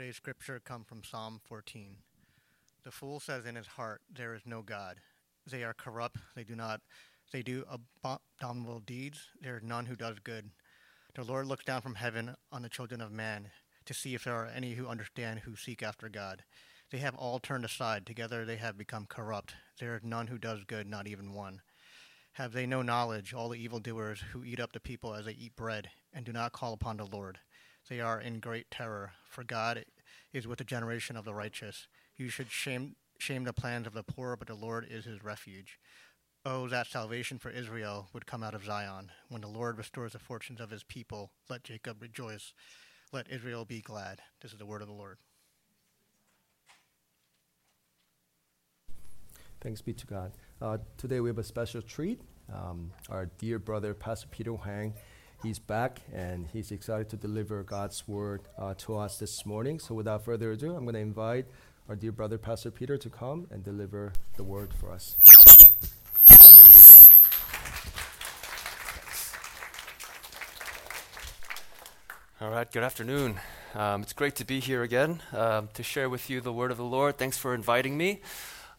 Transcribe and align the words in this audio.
Today's 0.00 0.16
scripture 0.16 0.62
come 0.64 0.82
from 0.82 1.04
Psalm 1.04 1.42
14. 1.46 1.94
The 2.84 2.90
fool 2.90 3.20
says 3.20 3.44
in 3.44 3.54
his 3.54 3.66
heart, 3.66 4.00
There 4.10 4.34
is 4.34 4.40
no 4.46 4.62
God. 4.62 4.96
They 5.46 5.62
are 5.62 5.74
corrupt, 5.74 6.16
they 6.34 6.42
do 6.42 6.56
not 6.56 6.80
they 7.34 7.42
do 7.42 7.66
abominable 7.68 8.80
deeds, 8.80 9.28
there 9.42 9.58
is 9.58 9.62
none 9.62 9.84
who 9.84 9.96
does 9.96 10.18
good. 10.20 10.52
The 11.14 11.22
Lord 11.22 11.48
looks 11.48 11.66
down 11.66 11.82
from 11.82 11.96
heaven 11.96 12.34
on 12.50 12.62
the 12.62 12.70
children 12.70 13.02
of 13.02 13.12
man 13.12 13.50
to 13.84 13.92
see 13.92 14.14
if 14.14 14.24
there 14.24 14.36
are 14.36 14.46
any 14.46 14.72
who 14.72 14.88
understand 14.88 15.40
who 15.40 15.54
seek 15.54 15.82
after 15.82 16.08
God. 16.08 16.44
They 16.90 16.98
have 17.00 17.14
all 17.14 17.38
turned 17.38 17.66
aside, 17.66 18.06
together 18.06 18.46
they 18.46 18.56
have 18.56 18.78
become 18.78 19.04
corrupt. 19.04 19.54
There 19.80 19.94
is 19.96 20.02
none 20.02 20.28
who 20.28 20.38
does 20.38 20.64
good, 20.64 20.86
not 20.86 21.08
even 21.08 21.34
one. 21.34 21.60
Have 22.32 22.54
they 22.54 22.64
no 22.64 22.80
knowledge, 22.80 23.34
all 23.34 23.50
the 23.50 23.62
evildoers 23.62 24.22
who 24.32 24.44
eat 24.44 24.60
up 24.60 24.72
the 24.72 24.80
people 24.80 25.12
as 25.12 25.26
they 25.26 25.32
eat 25.32 25.56
bread, 25.56 25.90
and 26.10 26.24
do 26.24 26.32
not 26.32 26.52
call 26.52 26.72
upon 26.72 26.96
the 26.96 27.04
Lord? 27.04 27.38
They 27.90 28.00
are 28.00 28.20
in 28.20 28.38
great 28.38 28.70
terror, 28.70 29.10
for 29.28 29.42
God 29.42 29.84
is 30.32 30.46
with 30.46 30.58
the 30.58 30.64
generation 30.64 31.16
of 31.16 31.24
the 31.24 31.34
righteous. 31.34 31.88
You 32.16 32.28
should 32.28 32.48
shame, 32.48 32.94
shame 33.18 33.42
the 33.42 33.52
plans 33.52 33.88
of 33.88 33.94
the 33.94 34.04
poor, 34.04 34.36
but 34.36 34.46
the 34.46 34.54
Lord 34.54 34.86
is 34.88 35.06
his 35.06 35.24
refuge. 35.24 35.80
Oh, 36.46 36.68
that 36.68 36.86
salvation 36.86 37.40
for 37.40 37.50
Israel 37.50 38.08
would 38.12 38.26
come 38.26 38.44
out 38.44 38.54
of 38.54 38.64
Zion. 38.64 39.10
When 39.28 39.40
the 39.40 39.48
Lord 39.48 39.76
restores 39.76 40.12
the 40.12 40.20
fortunes 40.20 40.60
of 40.60 40.70
his 40.70 40.84
people, 40.84 41.32
let 41.48 41.64
Jacob 41.64 42.00
rejoice. 42.00 42.52
Let 43.12 43.28
Israel 43.28 43.64
be 43.64 43.80
glad. 43.80 44.20
This 44.40 44.52
is 44.52 44.58
the 44.58 44.66
word 44.66 44.82
of 44.82 44.88
the 44.88 44.94
Lord. 44.94 45.18
Thanks 49.60 49.80
be 49.82 49.94
to 49.94 50.06
God. 50.06 50.30
Uh, 50.62 50.78
today 50.96 51.18
we 51.18 51.28
have 51.28 51.38
a 51.38 51.42
special 51.42 51.82
treat. 51.82 52.20
Um, 52.54 52.92
our 53.08 53.26
dear 53.38 53.58
brother, 53.58 53.94
Pastor 53.94 54.28
Peter 54.28 54.52
Huang, 54.52 54.94
he's 55.42 55.58
back 55.58 56.00
and 56.12 56.46
he's 56.52 56.70
excited 56.70 57.08
to 57.10 57.16
deliver 57.16 57.62
God's 57.62 58.06
word 58.06 58.42
uh, 58.58 58.74
to 58.78 58.96
us 58.96 59.18
this 59.18 59.46
morning. 59.46 59.78
So 59.78 59.94
without 59.94 60.24
further 60.24 60.52
ado, 60.52 60.74
I'm 60.74 60.84
going 60.84 60.94
to 60.94 61.00
invite 61.00 61.46
our 61.88 61.96
dear 61.96 62.12
brother, 62.12 62.38
Pastor 62.38 62.70
Peter, 62.70 62.96
to 62.98 63.10
come 63.10 63.46
and 63.50 63.64
deliver 63.64 64.12
the 64.36 64.44
word 64.44 64.70
for 64.74 64.92
us. 64.92 65.16
All 72.40 72.50
right, 72.50 72.70
good 72.72 72.82
afternoon. 72.82 73.38
Um, 73.74 74.02
it's 74.02 74.14
great 74.14 74.34
to 74.36 74.44
be 74.44 74.60
here 74.60 74.82
again 74.82 75.20
uh, 75.32 75.62
to 75.74 75.82
share 75.82 76.08
with 76.08 76.30
you 76.30 76.40
the 76.40 76.52
word 76.52 76.70
of 76.70 76.78
the 76.78 76.84
Lord. 76.84 77.18
Thanks 77.18 77.36
for 77.36 77.54
inviting 77.54 77.96
me. 77.96 78.22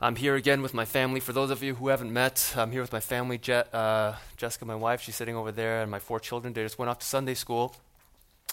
I'm 0.03 0.15
here 0.15 0.33
again 0.33 0.63
with 0.63 0.73
my 0.73 0.85
family. 0.85 1.19
For 1.19 1.31
those 1.31 1.51
of 1.51 1.61
you 1.61 1.75
who 1.75 1.89
haven't 1.89 2.11
met, 2.11 2.55
I'm 2.57 2.71
here 2.71 2.81
with 2.81 2.91
my 2.91 2.99
family. 2.99 3.37
Je- 3.37 3.63
uh, 3.71 4.15
Jessica, 4.35 4.65
my 4.65 4.73
wife, 4.73 5.01
she's 5.01 5.15
sitting 5.15 5.35
over 5.35 5.51
there, 5.51 5.83
and 5.83 5.91
my 5.91 5.99
four 5.99 6.19
children. 6.19 6.53
They 6.53 6.63
just 6.63 6.79
went 6.79 6.89
off 6.89 6.97
to 6.99 7.05
Sunday 7.05 7.35
school. 7.35 7.75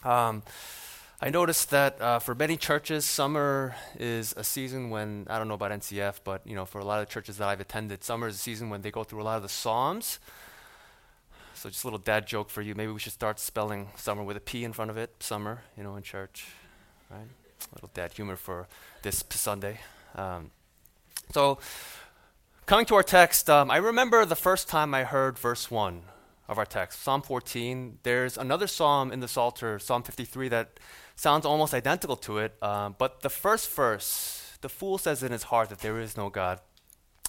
Um, 0.05 0.43
I 1.23 1.31
noticed 1.31 1.71
that 1.71 2.03
uh, 2.03 2.19
for 2.19 2.35
many 2.35 2.59
churches, 2.59 3.07
summer 3.07 3.75
is 3.99 4.35
a 4.37 4.45
season 4.45 4.91
when 4.91 5.27
I 5.31 5.39
don't 5.39 5.49
know 5.49 5.55
about 5.55 5.71
NCF, 5.71 6.21
but 6.23 6.47
you 6.47 6.55
know, 6.55 6.67
for 6.67 6.81
a 6.81 6.85
lot 6.85 7.01
of 7.01 7.09
churches 7.09 7.39
that 7.39 7.49
I've 7.49 7.61
attended, 7.61 8.05
summer 8.05 8.29
is 8.29 8.35
a 8.35 8.39
season 8.39 8.69
when 8.69 8.83
they 8.83 8.91
go 8.91 9.03
through 9.03 9.23
a 9.23 9.25
lot 9.25 9.39
of 9.39 9.43
the 9.43 9.49
Psalms. 9.49 10.19
So 11.55 11.71
just 11.71 11.83
a 11.83 11.87
little 11.87 11.99
dad 11.99 12.27
joke 12.27 12.51
for 12.51 12.61
you. 12.61 12.75
Maybe 12.75 12.93
we 12.93 12.99
should 12.99 13.15
start 13.15 13.41
spelling 13.41 13.89
summer 13.97 14.23
with 14.23 14.37
a 14.37 14.41
P 14.41 14.65
in 14.65 14.75
front 14.75 14.91
of 14.91 14.99
it. 14.99 15.15
Summer, 15.21 15.63
you 15.79 15.83
know, 15.83 15.97
in 15.97 16.03
church, 16.03 16.45
right? 17.11 17.21
A 17.21 17.75
little 17.75 17.91
dad 17.95 18.13
humor 18.13 18.37
for 18.37 18.69
this 19.01 19.25
Sunday. 19.31 19.81
Um, 20.15 20.51
so, 21.33 21.59
coming 22.65 22.87
to 22.87 22.95
our 22.95 23.03
text, 23.03 23.51
um, 23.51 23.71
I 23.71 23.77
remember 23.77 24.25
the 24.25 24.37
first 24.37 24.69
time 24.69 24.95
I 24.95 25.05
heard 25.05 25.39
verse 25.39 25.71
one 25.71 26.03
of 26.49 26.57
our 26.57 26.65
text, 26.65 27.03
Psalm 27.03 27.21
14. 27.21 27.99
There's 28.03 28.39
another 28.39 28.67
psalm 28.67 29.13
in 29.13 29.21
the 29.21 29.29
Psalter, 29.29 29.79
Psalm 29.79 30.03
53, 30.03 30.49
that 30.49 30.81
sounds 31.17 31.45
almost 31.45 31.75
identical 31.75 32.17
to 32.17 32.39
it. 32.39 32.57
Um, 32.63 32.97
but 32.97 33.21
the 33.21 33.29
first 33.29 33.71
verse, 33.71 34.57
the 34.63 34.71
fool 34.71 34.97
says 34.97 35.23
in 35.23 35.33
his 35.33 35.45
heart 35.45 35.69
that 35.69 35.81
there 35.81 36.01
is 36.01 36.17
no 36.17 36.31
God. 36.31 36.61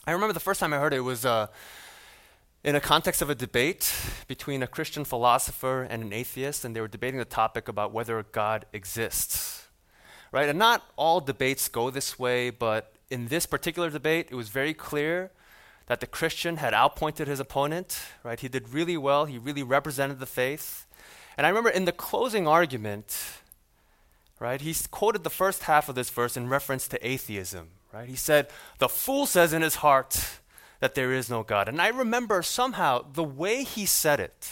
I 0.08 0.11
remember 0.11 0.33
the 0.33 0.39
first 0.39 0.61
time 0.61 0.73
I 0.73 0.77
heard 0.77 0.94
it, 0.94 0.97
it 0.97 1.02
was. 1.02 1.25
Uh, 1.25 1.47
in 2.61 2.75
a 2.75 2.81
context 2.81 3.21
of 3.21 3.30
a 3.30 3.36
debate 3.36 3.93
between 4.27 4.61
a 4.61 4.67
Christian 4.67 5.05
philosopher 5.05 5.83
and 5.83 6.04
an 6.04 6.11
atheist, 6.11 6.66
and 6.66 6.76
they 6.76 6.81
were 6.81 6.89
debating 6.89 7.17
the 7.17 7.23
topic 7.23 7.70
about 7.70 7.93
whether 7.93 8.21
God 8.21 8.66
exists. 8.73 9.67
Right? 10.33 10.49
And 10.49 10.60
not 10.60 10.83
all 10.98 11.21
debates 11.21 11.70
go 11.70 11.89
this 11.89 12.20
way, 12.20 12.49
but 12.49 12.93
in 13.09 13.27
this 13.27 13.45
particular 13.45 13.89
debate, 13.89 14.27
it 14.30 14.36
was 14.36 14.49
very 14.49 14.73
clear 14.73 15.31
that 15.87 15.99
the 15.99 16.08
Christian 16.08 16.58
had 16.58 16.73
outpointed 16.73 17.27
his 17.27 17.39
opponent, 17.39 17.99
right? 18.23 18.39
He 18.39 18.47
did 18.47 18.70
really 18.70 18.97
well, 18.97 19.25
he 19.25 19.37
really 19.37 19.64
represented 19.64 20.20
the 20.20 20.25
faith. 20.25 20.86
And 21.37 21.48
I 21.48 21.49
remember 21.49 21.69
in 21.69 21.86
the 21.86 21.92
closing 21.92 22.48
argument, 22.48 23.17
right, 24.39 24.61
he 24.61 24.75
quoted 24.92 25.23
the 25.23 25.30
first 25.30 25.64
half 25.64 25.89
of 25.89 25.95
this 25.95 26.09
verse 26.09 26.37
in 26.37 26.48
reference 26.48 26.87
to 26.89 27.08
atheism, 27.08 27.69
right? 27.92 28.08
He 28.08 28.15
said, 28.15 28.49
The 28.77 28.89
fool 28.89 29.25
says 29.25 29.52
in 29.53 29.61
his 29.61 29.75
heart, 29.75 30.39
that 30.80 30.95
there 30.95 31.11
is 31.11 31.30
no 31.30 31.43
God. 31.43 31.67
And 31.67 31.81
I 31.81 31.89
remember 31.89 32.42
somehow 32.42 33.03
the 33.14 33.23
way 33.23 33.64
he 33.64 33.86
said 33.86 34.19
it, 34.19 34.49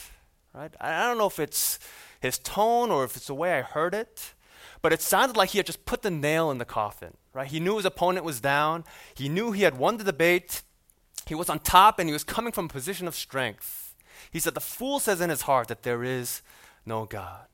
right? 0.53 0.73
I 0.79 1.07
don't 1.07 1.17
know 1.17 1.27
if 1.27 1.39
it's 1.39 1.79
his 2.19 2.37
tone 2.37 2.91
or 2.91 3.03
if 3.03 3.15
it's 3.15 3.27
the 3.27 3.33
way 3.33 3.57
I 3.57 3.61
heard 3.61 3.93
it, 3.93 4.33
but 4.87 4.93
it 4.93 5.01
sounded 5.01 5.35
like 5.35 5.49
he 5.49 5.57
had 5.57 5.65
just 5.65 5.83
put 5.83 6.01
the 6.01 6.09
nail 6.09 6.49
in 6.49 6.59
the 6.59 6.63
coffin, 6.63 7.17
right? 7.33 7.49
He 7.49 7.59
knew 7.59 7.75
his 7.75 7.83
opponent 7.83 8.23
was 8.23 8.39
down, 8.39 8.85
he 9.13 9.27
knew 9.27 9.51
he 9.51 9.63
had 9.63 9.77
won 9.77 9.97
the 9.97 10.03
debate, 10.05 10.61
he 11.25 11.35
was 11.35 11.49
on 11.49 11.59
top, 11.59 11.99
and 11.99 12.07
he 12.07 12.13
was 12.13 12.23
coming 12.23 12.53
from 12.53 12.67
a 12.67 12.69
position 12.69 13.05
of 13.05 13.13
strength. 13.13 13.93
He 14.31 14.39
said, 14.39 14.53
The 14.53 14.61
fool 14.61 15.01
says 15.01 15.19
in 15.19 15.29
his 15.29 15.41
heart 15.41 15.67
that 15.67 15.83
there 15.83 16.05
is 16.05 16.41
no 16.85 17.03
God. 17.03 17.47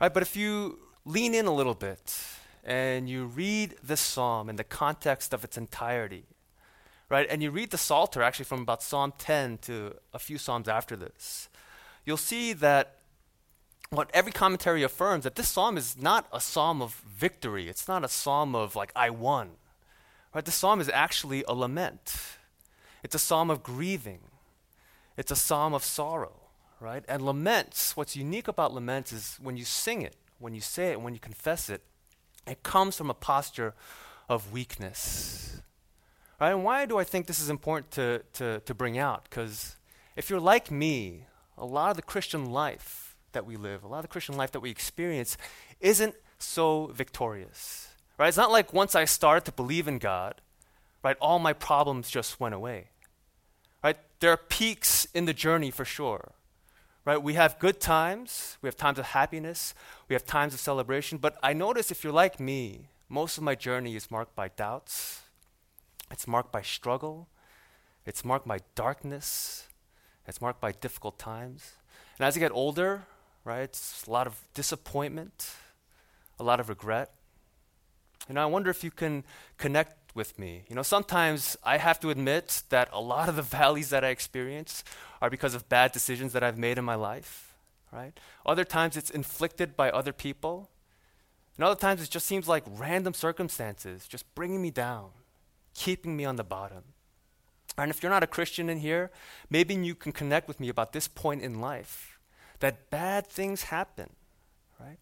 Right? 0.00 0.12
But 0.12 0.24
if 0.24 0.34
you 0.34 0.80
lean 1.04 1.36
in 1.36 1.46
a 1.46 1.54
little 1.54 1.76
bit 1.76 2.20
and 2.64 3.08
you 3.08 3.26
read 3.26 3.76
this 3.80 4.00
psalm 4.00 4.48
in 4.48 4.56
the 4.56 4.64
context 4.64 5.32
of 5.32 5.44
its 5.44 5.56
entirety, 5.56 6.24
right? 7.10 7.28
And 7.30 7.44
you 7.44 7.52
read 7.52 7.70
the 7.70 7.78
Psalter 7.78 8.24
actually 8.24 8.46
from 8.46 8.62
about 8.62 8.82
Psalm 8.82 9.12
10 9.18 9.58
to 9.58 9.94
a 10.12 10.18
few 10.18 10.36
Psalms 10.36 10.66
after 10.66 10.96
this. 10.96 11.48
You'll 12.04 12.16
see 12.16 12.54
that 12.54 13.01
what 13.92 14.10
every 14.14 14.32
commentary 14.32 14.82
affirms 14.82 15.24
that 15.24 15.34
this 15.34 15.50
psalm 15.50 15.76
is 15.76 16.00
not 16.00 16.26
a 16.32 16.40
psalm 16.40 16.80
of 16.80 17.02
victory. 17.06 17.68
It's 17.68 17.86
not 17.86 18.04
a 18.04 18.08
psalm 18.08 18.54
of 18.54 18.74
like 18.74 18.90
I 18.96 19.10
won. 19.10 19.50
Right? 20.34 20.44
The 20.44 20.50
psalm 20.50 20.80
is 20.80 20.88
actually 20.88 21.44
a 21.46 21.52
lament. 21.52 22.16
It's 23.02 23.14
a 23.14 23.18
psalm 23.18 23.50
of 23.50 23.62
grieving. 23.62 24.20
It's 25.18 25.30
a 25.30 25.36
psalm 25.36 25.74
of 25.74 25.84
sorrow, 25.84 26.40
right? 26.80 27.04
And 27.06 27.20
laments, 27.20 27.94
what's 27.94 28.16
unique 28.16 28.48
about 28.48 28.72
laments 28.72 29.12
is 29.12 29.36
when 29.42 29.58
you 29.58 29.66
sing 29.66 30.00
it, 30.00 30.16
when 30.38 30.54
you 30.54 30.62
say 30.62 30.92
it, 30.92 31.00
when 31.02 31.12
you 31.12 31.20
confess 31.20 31.68
it, 31.68 31.82
it 32.46 32.62
comes 32.62 32.96
from 32.96 33.10
a 33.10 33.14
posture 33.14 33.74
of 34.26 34.52
weakness. 34.52 35.60
Right? 36.40 36.52
And 36.52 36.64
why 36.64 36.86
do 36.86 36.98
I 36.98 37.04
think 37.04 37.26
this 37.26 37.40
is 37.40 37.50
important 37.50 37.90
to, 37.92 38.22
to, 38.34 38.60
to 38.60 38.74
bring 38.74 38.96
out? 38.96 39.24
Because 39.24 39.76
if 40.16 40.30
you're 40.30 40.40
like 40.40 40.70
me, 40.70 41.26
a 41.58 41.66
lot 41.66 41.90
of 41.90 41.96
the 41.96 42.02
Christian 42.02 42.46
life 42.46 43.01
that 43.32 43.46
we 43.46 43.56
live, 43.56 43.82
a 43.82 43.88
lot 43.88 43.98
of 43.98 44.02
the 44.02 44.08
Christian 44.08 44.36
life 44.36 44.52
that 44.52 44.60
we 44.60 44.70
experience, 44.70 45.36
isn't 45.80 46.14
so 46.38 46.90
victorious. 46.94 47.88
Right? 48.18 48.28
It's 48.28 48.36
not 48.36 48.50
like 48.50 48.72
once 48.72 48.94
I 48.94 49.04
started 49.04 49.44
to 49.46 49.52
believe 49.52 49.88
in 49.88 49.98
God, 49.98 50.40
right, 51.02 51.16
all 51.20 51.38
my 51.38 51.52
problems 51.52 52.10
just 52.10 52.38
went 52.38 52.54
away. 52.54 52.88
Right? 53.82 53.96
There 54.20 54.30
are 54.30 54.36
peaks 54.36 55.06
in 55.14 55.24
the 55.24 55.34
journey 55.34 55.70
for 55.70 55.84
sure. 55.84 56.32
Right? 57.04 57.20
We 57.20 57.34
have 57.34 57.58
good 57.58 57.80
times, 57.80 58.58
we 58.62 58.68
have 58.68 58.76
times 58.76 58.98
of 58.98 59.06
happiness, 59.06 59.74
we 60.08 60.14
have 60.14 60.24
times 60.24 60.54
of 60.54 60.60
celebration, 60.60 61.18
but 61.18 61.36
I 61.42 61.52
notice 61.52 61.90
if 61.90 62.04
you're 62.04 62.12
like 62.12 62.38
me, 62.38 62.86
most 63.08 63.36
of 63.36 63.42
my 63.42 63.56
journey 63.56 63.96
is 63.96 64.10
marked 64.10 64.36
by 64.36 64.48
doubts, 64.48 65.22
it's 66.10 66.28
marked 66.28 66.52
by 66.52 66.62
struggle, 66.62 67.28
it's 68.06 68.24
marked 68.24 68.46
by 68.46 68.60
darkness, 68.74 69.66
it's 70.28 70.40
marked 70.40 70.60
by 70.60 70.70
difficult 70.72 71.18
times. 71.18 71.72
And 72.18 72.26
as 72.26 72.36
I 72.36 72.40
get 72.40 72.52
older, 72.52 73.02
right, 73.44 73.62
it's 73.62 74.06
a 74.06 74.10
lot 74.10 74.26
of 74.26 74.40
disappointment, 74.54 75.54
a 76.38 76.44
lot 76.44 76.60
of 76.60 76.68
regret. 76.68 77.12
And 78.28 78.38
I 78.38 78.46
wonder 78.46 78.70
if 78.70 78.84
you 78.84 78.90
can 78.90 79.24
connect 79.58 80.14
with 80.14 80.38
me. 80.38 80.62
You 80.68 80.76
know, 80.76 80.82
sometimes 80.82 81.56
I 81.64 81.78
have 81.78 81.98
to 82.00 82.10
admit 82.10 82.62
that 82.68 82.88
a 82.92 83.00
lot 83.00 83.28
of 83.28 83.36
the 83.36 83.42
valleys 83.42 83.90
that 83.90 84.04
I 84.04 84.08
experience 84.08 84.84
are 85.20 85.30
because 85.30 85.54
of 85.54 85.68
bad 85.68 85.92
decisions 85.92 86.32
that 86.32 86.42
I've 86.42 86.58
made 86.58 86.78
in 86.78 86.84
my 86.84 86.94
life, 86.94 87.54
right? 87.90 88.12
Other 88.46 88.64
times 88.64 88.96
it's 88.96 89.10
inflicted 89.10 89.76
by 89.76 89.90
other 89.90 90.12
people. 90.12 90.70
And 91.56 91.64
other 91.64 91.78
times 91.78 92.02
it 92.02 92.10
just 92.10 92.26
seems 92.26 92.48
like 92.48 92.64
random 92.66 93.14
circumstances 93.14 94.06
just 94.06 94.32
bringing 94.34 94.62
me 94.62 94.70
down 94.70 95.10
keeping 95.74 96.16
me 96.16 96.24
on 96.24 96.36
the 96.36 96.44
bottom. 96.44 96.82
And 97.78 97.90
if 97.90 98.02
you're 98.02 98.10
not 98.10 98.22
a 98.22 98.26
Christian 98.26 98.68
in 98.68 98.78
here, 98.78 99.10
maybe 99.48 99.74
you 99.74 99.94
can 99.94 100.12
connect 100.12 100.48
with 100.48 100.60
me 100.60 100.68
about 100.68 100.92
this 100.92 101.08
point 101.08 101.42
in 101.42 101.60
life 101.60 102.11
that 102.62 102.90
bad 102.90 103.26
things 103.26 103.64
happen, 103.64 104.08
right? 104.80 104.98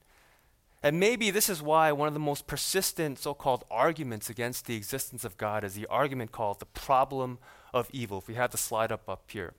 And 0.83 0.99
maybe 0.99 1.31
this 1.31 1.49
is 1.51 1.63
why 1.63 1.93
one 1.93 2.09
of 2.09 2.15
the 2.15 2.21
most 2.21 2.47
persistent 2.47 3.19
so 3.19 3.35
called 3.35 3.65
arguments 3.71 4.31
against 4.31 4.67
the 4.67 4.75
existence 4.75 5.25
of 5.25 5.37
God 5.37 5.63
is 5.63 5.75
the 5.75 5.87
argument 5.87 6.33
called 6.33 6.59
the 6.59 6.67
problem 6.67 7.39
of 7.73 7.89
evil. 7.93 8.19
If 8.19 8.29
we 8.29 8.35
have 8.35 8.51
the 8.51 8.59
slide 8.59 8.91
up 8.91 9.09
up 9.09 9.31
here. 9.31 9.53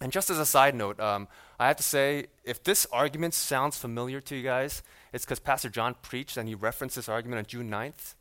And 0.00 0.12
just 0.12 0.30
as 0.30 0.38
a 0.38 0.44
side 0.44 0.74
note, 0.74 1.00
um, 1.00 1.26
I 1.58 1.68
have 1.68 1.76
to 1.76 1.82
say, 1.82 2.26
if 2.44 2.62
this 2.62 2.86
argument 2.92 3.34
sounds 3.34 3.78
familiar 3.78 4.20
to 4.20 4.36
you 4.36 4.42
guys, 4.42 4.82
it's 5.12 5.24
because 5.24 5.38
Pastor 5.38 5.70
John 5.70 5.94
preached 6.02 6.36
and 6.36 6.48
he 6.48 6.54
referenced 6.54 6.96
this 6.96 7.08
argument 7.08 7.38
on 7.38 7.46
June 7.46 7.70
9th. 7.70 8.14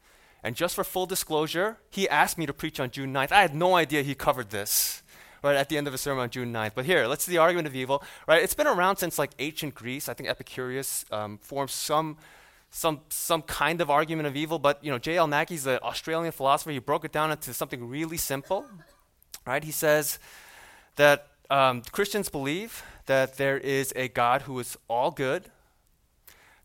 And 0.44 0.56
just 0.56 0.76
for 0.76 0.84
full 0.84 1.06
disclosure, 1.06 1.78
he 1.90 2.08
asked 2.08 2.38
me 2.38 2.46
to 2.46 2.54
preach 2.54 2.80
on 2.80 2.92
June 2.92 3.14
9th. 3.14 3.32
I 3.32 3.42
had 3.42 3.56
no 3.56 3.76
idea 3.76 4.04
he 4.04 4.16
covered 4.16 4.52
this 4.52 5.01
right 5.42 5.56
at 5.56 5.70
the 5.70 5.78
end 5.78 5.88
of 5.88 5.94
a 5.94 5.98
sermon 5.98 6.24
on 6.24 6.30
June 6.30 6.54
9th. 6.54 6.72
But 6.76 6.86
here, 6.86 7.08
let's 7.08 7.24
see 7.24 7.32
the 7.32 7.38
argument 7.38 7.68
of 7.68 7.76
evil. 7.76 8.04
Right, 8.28 8.42
it's 8.44 8.54
been 8.54 8.68
around 8.68 8.98
since 8.98 9.18
like 9.18 9.32
ancient 9.40 9.76
Greece. 9.76 10.10
I 10.10 10.14
think 10.14 10.30
Epicurus 10.30 11.06
um, 11.12 11.38
formed 11.40 11.70
some 11.70 12.18
some 12.70 13.02
some 13.10 13.42
kind 13.42 13.82
of 13.82 13.90
argument 13.90 14.28
of 14.28 14.36
evil. 14.36 14.60
But 14.60 14.84
you 14.84 14.92
know, 14.92 15.00
J.L. 15.00 15.28
Mackie's 15.28 15.66
an 15.66 15.80
Australian 15.84 16.32
philosopher. 16.32 16.72
He 16.72 16.80
broke 16.80 17.06
it 17.06 17.12
down 17.12 17.32
into 17.32 17.54
something 17.54 17.88
really 17.88 18.18
simple. 18.18 18.66
Right, 19.46 19.64
he 19.64 19.72
says 19.72 20.20
that 20.98 21.28
um, 21.50 21.82
Christians 21.92 22.30
believe 22.30 22.84
that 23.08 23.38
there 23.38 23.58
is 23.58 23.92
a 23.96 24.08
God 24.08 24.44
who 24.44 24.60
is 24.60 24.78
all 24.88 25.10
good, 25.10 25.46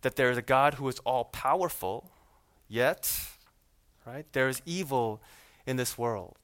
that 0.02 0.17
there 0.17 0.31
is 0.31 0.37
a 0.37 0.43
God 0.43 0.75
who 0.75 0.87
is 0.88 0.99
all 1.00 1.25
powerful, 1.25 2.11
yet, 2.69 3.19
right, 4.06 4.26
there 4.32 4.49
is 4.49 4.61
evil 4.67 5.22
in 5.67 5.76
this 5.76 5.96
world. 5.96 6.37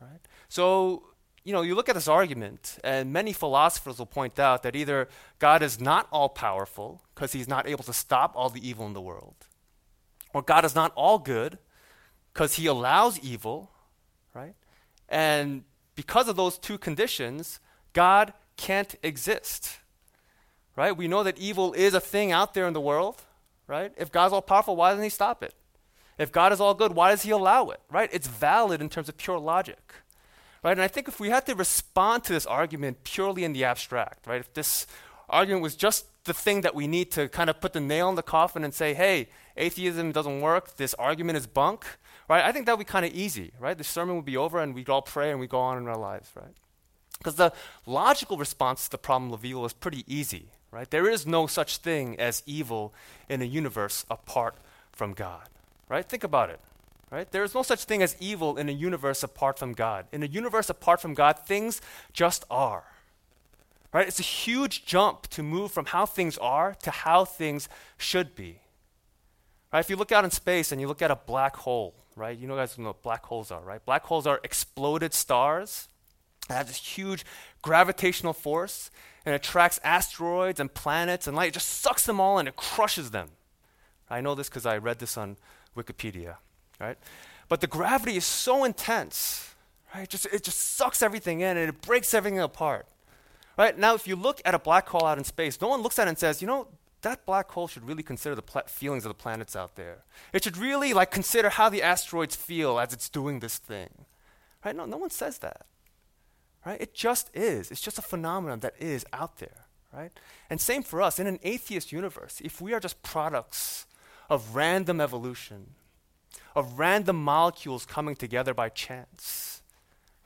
Right? 0.00 0.20
So 0.48 1.02
you 1.44 1.52
know, 1.52 1.60
you 1.60 1.74
look 1.74 1.90
at 1.90 1.94
this 1.94 2.08
argument, 2.08 2.78
and 2.82 3.12
many 3.12 3.32
philosophers 3.34 3.98
will 3.98 4.06
point 4.06 4.38
out 4.38 4.62
that 4.62 4.74
either 4.74 5.08
God 5.38 5.62
is 5.62 5.78
not 5.78 6.08
all 6.10 6.30
powerful 6.30 7.02
because 7.14 7.32
he's 7.32 7.48
not 7.48 7.68
able 7.68 7.84
to 7.84 7.92
stop 7.92 8.32
all 8.34 8.48
the 8.48 8.66
evil 8.66 8.86
in 8.86 8.94
the 8.94 9.00
world, 9.00 9.34
or 10.32 10.40
God 10.40 10.64
is 10.64 10.74
not 10.74 10.92
all 10.96 11.18
good 11.18 11.58
because 12.32 12.54
he 12.54 12.66
allows 12.66 13.18
evil, 13.20 13.70
right? 14.32 14.54
And 15.08 15.64
because 15.94 16.28
of 16.28 16.36
those 16.36 16.58
two 16.58 16.78
conditions, 16.78 17.60
God 17.92 18.32
can't 18.56 18.94
exist, 19.02 19.78
right? 20.76 20.96
We 20.96 21.08
know 21.08 21.22
that 21.22 21.38
evil 21.38 21.74
is 21.74 21.92
a 21.92 22.00
thing 22.00 22.32
out 22.32 22.54
there 22.54 22.66
in 22.66 22.72
the 22.72 22.80
world, 22.80 23.22
right? 23.66 23.92
If 23.98 24.10
God's 24.10 24.32
all 24.32 24.42
powerful, 24.42 24.76
why 24.76 24.90
doesn't 24.90 25.04
he 25.04 25.10
stop 25.10 25.42
it? 25.42 25.54
If 26.16 26.32
God 26.32 26.52
is 26.52 26.60
all 26.60 26.74
good, 26.74 26.92
why 26.92 27.10
does 27.10 27.22
he 27.22 27.30
allow 27.30 27.68
it, 27.68 27.80
right? 27.90 28.08
It's 28.12 28.28
valid 28.28 28.80
in 28.80 28.88
terms 28.88 29.08
of 29.08 29.18
pure 29.18 29.38
logic. 29.38 29.94
Right? 30.64 30.72
And 30.72 30.80
I 30.80 30.88
think 30.88 31.08
if 31.08 31.20
we 31.20 31.28
had 31.28 31.44
to 31.46 31.54
respond 31.54 32.24
to 32.24 32.32
this 32.32 32.46
argument 32.46 33.04
purely 33.04 33.44
in 33.44 33.52
the 33.52 33.64
abstract, 33.64 34.26
right? 34.26 34.40
If 34.40 34.54
this 34.54 34.86
argument 35.28 35.62
was 35.62 35.76
just 35.76 36.06
the 36.24 36.32
thing 36.32 36.62
that 36.62 36.74
we 36.74 36.86
need 36.86 37.10
to 37.12 37.28
kind 37.28 37.50
of 37.50 37.60
put 37.60 37.74
the 37.74 37.80
nail 37.80 38.08
in 38.08 38.14
the 38.14 38.22
coffin 38.22 38.64
and 38.64 38.72
say, 38.72 38.94
hey, 38.94 39.28
atheism 39.58 40.10
doesn't 40.10 40.40
work, 40.40 40.76
this 40.76 40.94
argument 40.94 41.36
is 41.36 41.46
bunk, 41.46 41.84
right? 42.30 42.42
I 42.42 42.50
think 42.50 42.64
that 42.64 42.78
would 42.78 42.86
be 42.86 42.90
kind 42.90 43.04
of 43.04 43.12
easy, 43.12 43.52
right? 43.60 43.76
The 43.76 43.84
sermon 43.84 44.16
would 44.16 44.24
be 44.24 44.38
over 44.38 44.58
and 44.58 44.74
we'd 44.74 44.88
all 44.88 45.02
pray 45.02 45.30
and 45.30 45.38
we 45.38 45.46
go 45.46 45.60
on 45.60 45.76
in 45.76 45.86
our 45.86 45.98
lives, 45.98 46.30
right? 46.34 46.54
Because 47.18 47.34
the 47.34 47.52
logical 47.84 48.38
response 48.38 48.86
to 48.86 48.90
the 48.90 48.98
problem 48.98 49.34
of 49.34 49.44
evil 49.44 49.66
is 49.66 49.74
pretty 49.74 50.02
easy, 50.06 50.48
right? 50.70 50.90
There 50.90 51.08
is 51.08 51.26
no 51.26 51.46
such 51.46 51.76
thing 51.76 52.18
as 52.18 52.42
evil 52.46 52.94
in 53.28 53.42
a 53.42 53.44
universe 53.44 54.06
apart 54.10 54.56
from 54.92 55.12
God, 55.12 55.46
right? 55.90 56.08
Think 56.08 56.24
about 56.24 56.48
it. 56.48 56.60
Right? 57.10 57.30
There 57.30 57.44
is 57.44 57.54
no 57.54 57.62
such 57.62 57.84
thing 57.84 58.02
as 58.02 58.16
evil 58.18 58.56
in 58.56 58.68
a 58.68 58.72
universe 58.72 59.22
apart 59.22 59.58
from 59.58 59.72
God. 59.72 60.06
In 60.12 60.22
a 60.22 60.26
universe 60.26 60.68
apart 60.68 61.00
from 61.00 61.14
God, 61.14 61.38
things 61.38 61.80
just 62.12 62.44
are. 62.50 62.84
Right? 63.92 64.08
It's 64.08 64.18
a 64.18 64.24
huge 64.24 64.84
jump 64.84 65.28
to 65.28 65.42
move 65.42 65.70
from 65.70 65.86
how 65.86 66.06
things 66.06 66.36
are 66.38 66.74
to 66.82 66.90
how 66.90 67.24
things 67.24 67.68
should 67.96 68.34
be. 68.34 68.60
Right? 69.72 69.80
If 69.80 69.90
you 69.90 69.96
look 69.96 70.12
out 70.12 70.24
in 70.24 70.30
space 70.30 70.72
and 70.72 70.80
you 70.80 70.88
look 70.88 71.02
at 71.02 71.10
a 71.10 71.16
black 71.16 71.56
hole, 71.56 71.94
right? 72.16 72.36
You 72.36 72.46
know 72.46 72.56
guys 72.56 72.76
know 72.78 72.86
what 72.86 73.02
black 73.02 73.24
holes 73.24 73.50
are, 73.50 73.60
right? 73.60 73.84
Black 73.84 74.04
holes 74.04 74.26
are 74.26 74.40
exploded 74.42 75.12
stars 75.14 75.88
that 76.48 76.54
have 76.54 76.66
this 76.66 76.76
huge 76.76 77.24
gravitational 77.62 78.32
force 78.32 78.90
and 79.24 79.34
attracts 79.34 79.80
asteroids 79.82 80.60
and 80.60 80.72
planets 80.72 81.26
and 81.26 81.36
light. 81.36 81.48
It 81.48 81.54
just 81.54 81.68
sucks 81.68 82.06
them 82.06 82.20
all 82.20 82.38
and 82.38 82.48
it 82.48 82.56
crushes 82.56 83.10
them. 83.10 83.30
I 84.10 84.20
know 84.20 84.34
this 84.34 84.48
because 84.48 84.66
I 84.66 84.76
read 84.78 84.98
this 84.98 85.16
on 85.16 85.36
Wikipedia 85.76 86.36
right? 86.80 86.98
But 87.48 87.60
the 87.60 87.66
gravity 87.66 88.16
is 88.16 88.24
so 88.24 88.64
intense, 88.64 89.54
right? 89.94 90.08
Just, 90.08 90.26
it 90.26 90.42
just 90.42 90.58
sucks 90.76 91.02
everything 91.02 91.40
in 91.40 91.56
and 91.56 91.68
it 91.68 91.82
breaks 91.82 92.14
everything 92.14 92.40
apart. 92.40 92.86
Right? 93.56 93.78
Now, 93.78 93.94
if 93.94 94.08
you 94.08 94.16
look 94.16 94.42
at 94.44 94.54
a 94.54 94.58
black 94.58 94.88
hole 94.88 95.06
out 95.06 95.18
in 95.18 95.24
space, 95.24 95.60
no 95.60 95.68
one 95.68 95.80
looks 95.80 95.98
at 95.98 96.08
it 96.08 96.10
and 96.10 96.18
says, 96.18 96.42
you 96.42 96.48
know, 96.48 96.66
that 97.02 97.24
black 97.24 97.50
hole 97.50 97.68
should 97.68 97.86
really 97.86 98.02
consider 98.02 98.34
the 98.34 98.42
feelings 98.66 99.04
of 99.04 99.10
the 99.10 99.14
planets 99.14 99.54
out 99.54 99.76
there. 99.76 99.98
It 100.32 100.42
should 100.42 100.56
really 100.56 100.92
like 100.92 101.10
consider 101.10 101.50
how 101.50 101.68
the 101.68 101.82
asteroids 101.82 102.34
feel 102.34 102.80
as 102.80 102.92
it's 102.92 103.08
doing 103.08 103.40
this 103.40 103.58
thing. 103.58 103.90
Right? 104.64 104.74
No, 104.74 104.86
no 104.86 104.96
one 104.96 105.10
says 105.10 105.38
that. 105.38 105.66
Right? 106.66 106.80
It 106.80 106.94
just 106.94 107.30
is. 107.36 107.70
It's 107.70 107.82
just 107.82 107.98
a 107.98 108.02
phenomenon 108.02 108.60
that 108.60 108.74
is 108.80 109.06
out 109.12 109.36
there. 109.36 109.66
Right? 109.92 110.10
And 110.50 110.60
same 110.60 110.82
for 110.82 111.00
us. 111.00 111.20
In 111.20 111.28
an 111.28 111.38
atheist 111.44 111.92
universe, 111.92 112.40
if 112.42 112.60
we 112.60 112.72
are 112.72 112.80
just 112.80 113.02
products 113.02 113.86
of 114.28 114.56
random 114.56 115.00
evolution, 115.00 115.74
of 116.54 116.78
random 116.78 117.22
molecules 117.22 117.84
coming 117.84 118.14
together 118.16 118.54
by 118.54 118.68
chance. 118.68 119.62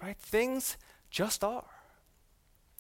Right? 0.03 0.19
Things 0.19 0.77
just 1.11 1.43
are. 1.43 1.65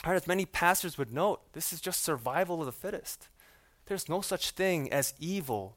Right, 0.06 0.14
as 0.14 0.26
many 0.26 0.46
pastors 0.46 0.96
would 0.96 1.12
note, 1.12 1.40
this 1.54 1.72
is 1.72 1.80
just 1.80 2.02
survival 2.04 2.60
of 2.60 2.66
the 2.66 2.72
fittest. 2.72 3.28
There's 3.86 4.08
no 4.08 4.20
such 4.20 4.50
thing 4.50 4.92
as 4.92 5.14
evil 5.18 5.76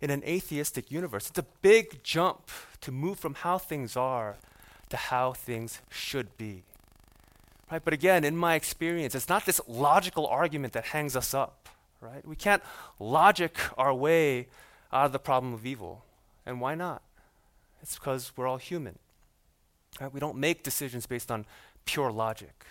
in 0.00 0.10
an 0.10 0.22
atheistic 0.24 0.90
universe. 0.90 1.30
It's 1.30 1.38
a 1.38 1.46
big 1.62 2.02
jump 2.02 2.50
to 2.80 2.92
move 2.92 3.18
from 3.18 3.34
how 3.34 3.56
things 3.56 3.96
are 3.96 4.36
to 4.90 4.96
how 4.96 5.32
things 5.32 5.80
should 5.88 6.36
be. 6.36 6.64
Right? 7.70 7.82
But 7.82 7.94
again, 7.94 8.24
in 8.24 8.36
my 8.36 8.56
experience, 8.56 9.14
it's 9.14 9.28
not 9.28 9.46
this 9.46 9.60
logical 9.66 10.26
argument 10.26 10.74
that 10.74 10.86
hangs 10.86 11.16
us 11.16 11.32
up. 11.32 11.70
Right? 12.00 12.26
We 12.26 12.36
can't 12.36 12.62
logic 12.98 13.56
our 13.78 13.94
way 13.94 14.48
out 14.92 15.06
of 15.06 15.12
the 15.12 15.18
problem 15.18 15.54
of 15.54 15.64
evil. 15.64 16.04
And 16.44 16.60
why 16.60 16.74
not? 16.74 17.00
It's 17.82 17.96
because 17.96 18.32
we're 18.36 18.46
all 18.46 18.58
human. 18.58 18.98
Right? 20.00 20.12
We 20.12 20.20
don't 20.20 20.36
make 20.36 20.62
decisions 20.62 21.06
based 21.06 21.30
on 21.30 21.44
pure 21.84 22.10
logic. 22.10 22.64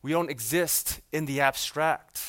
We 0.00 0.12
don't 0.12 0.30
exist 0.30 1.00
in 1.12 1.26
the 1.26 1.40
abstract. 1.40 2.22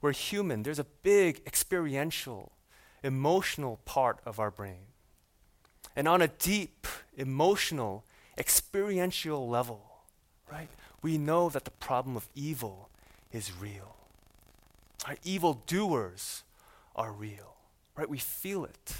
We're 0.00 0.12
human. 0.12 0.62
There's 0.62 0.78
a 0.78 0.86
big 1.02 1.42
experiential, 1.46 2.52
emotional 3.02 3.80
part 3.84 4.20
of 4.24 4.40
our 4.40 4.50
brain. 4.50 4.86
And 5.94 6.08
on 6.08 6.22
a 6.22 6.28
deep, 6.28 6.86
emotional, 7.16 8.04
experiential 8.38 9.48
level, 9.48 9.82
right, 10.50 10.68
we 11.02 11.18
know 11.18 11.48
that 11.50 11.64
the 11.64 11.70
problem 11.72 12.16
of 12.16 12.28
evil 12.34 12.88
is 13.32 13.52
real. 13.60 13.96
Our 15.06 15.16
evil 15.24 15.62
doers 15.66 16.44
are 16.96 17.12
real, 17.12 17.56
right? 17.96 18.08
We 18.08 18.18
feel 18.18 18.64
it 18.64 18.94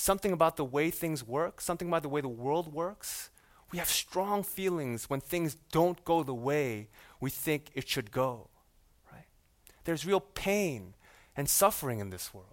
something 0.00 0.32
about 0.32 0.56
the 0.56 0.64
way 0.64 0.90
things 0.90 1.26
work, 1.26 1.60
something 1.60 1.86
about 1.86 2.02
the 2.02 2.08
way 2.08 2.22
the 2.22 2.28
world 2.28 2.72
works. 2.72 3.28
We 3.70 3.78
have 3.78 3.88
strong 3.88 4.42
feelings 4.42 5.10
when 5.10 5.20
things 5.20 5.56
don't 5.70 6.02
go 6.04 6.22
the 6.22 6.34
way 6.34 6.88
we 7.20 7.30
think 7.30 7.70
it 7.74 7.86
should 7.88 8.10
go. 8.10 8.48
Right? 9.12 9.26
There's 9.84 10.06
real 10.06 10.20
pain 10.20 10.94
and 11.36 11.48
suffering 11.48 11.98
in 11.98 12.10
this 12.10 12.32
world. 12.32 12.46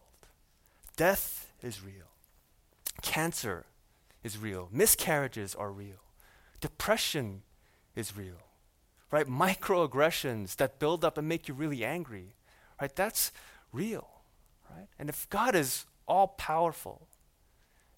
Death 0.97 1.51
is 1.63 1.81
real. 1.81 2.11
Cancer 3.01 3.65
is 4.23 4.37
real. 4.37 4.67
Miscarriages 4.71 5.55
are 5.55 5.71
real. 5.71 6.03
Depression 6.59 7.43
is 7.95 8.15
real. 8.15 8.43
Right? 9.09 9.25
Microaggressions 9.25 10.57
that 10.57 10.79
build 10.79 11.05
up 11.05 11.17
and 11.17 11.29
make 11.29 11.47
you 11.47 11.53
really 11.53 11.85
angry. 11.85 12.33
Right? 12.81 12.93
That's 12.93 13.31
real. 13.71 14.07
Right? 14.69 14.87
And 14.99 15.07
if 15.07 15.29
God 15.29 15.55
is 15.55 15.85
all 16.07 16.27
powerful, 16.27 17.07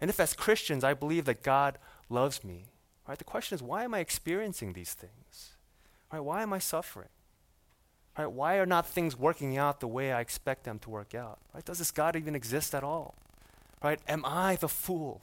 and 0.01 0.09
if, 0.09 0.19
as 0.19 0.33
Christians, 0.33 0.83
I 0.83 0.93
believe 0.93 1.25
that 1.25 1.43
God 1.43 1.77
loves 2.09 2.43
me, 2.43 2.65
right, 3.07 3.17
the 3.17 3.23
question 3.23 3.55
is, 3.55 3.61
why 3.61 3.83
am 3.83 3.93
I 3.93 3.99
experiencing 3.99 4.73
these 4.73 4.93
things? 4.93 5.55
Right, 6.11 6.19
why 6.21 6.41
am 6.41 6.53
I 6.53 6.59
suffering? 6.59 7.09
Right, 8.17 8.31
why 8.31 8.57
are 8.57 8.65
not 8.65 8.87
things 8.87 9.17
working 9.17 9.57
out 9.57 9.79
the 9.79 9.87
way 9.87 10.11
I 10.11 10.21
expect 10.21 10.63
them 10.63 10.79
to 10.79 10.89
work 10.89 11.13
out? 11.13 11.39
Right, 11.53 11.63
does 11.63 11.79
this 11.79 11.91
God 11.91 12.15
even 12.15 12.35
exist 12.35 12.73
at 12.73 12.83
all? 12.83 13.15
Right, 13.83 13.99
am 14.07 14.25
I 14.25 14.55
the 14.55 14.67
fool 14.67 15.21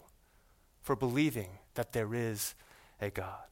for 0.83 0.97
believing 0.97 1.59
that 1.75 1.92
there 1.92 2.14
is 2.14 2.54
a 3.00 3.11
God? 3.11 3.45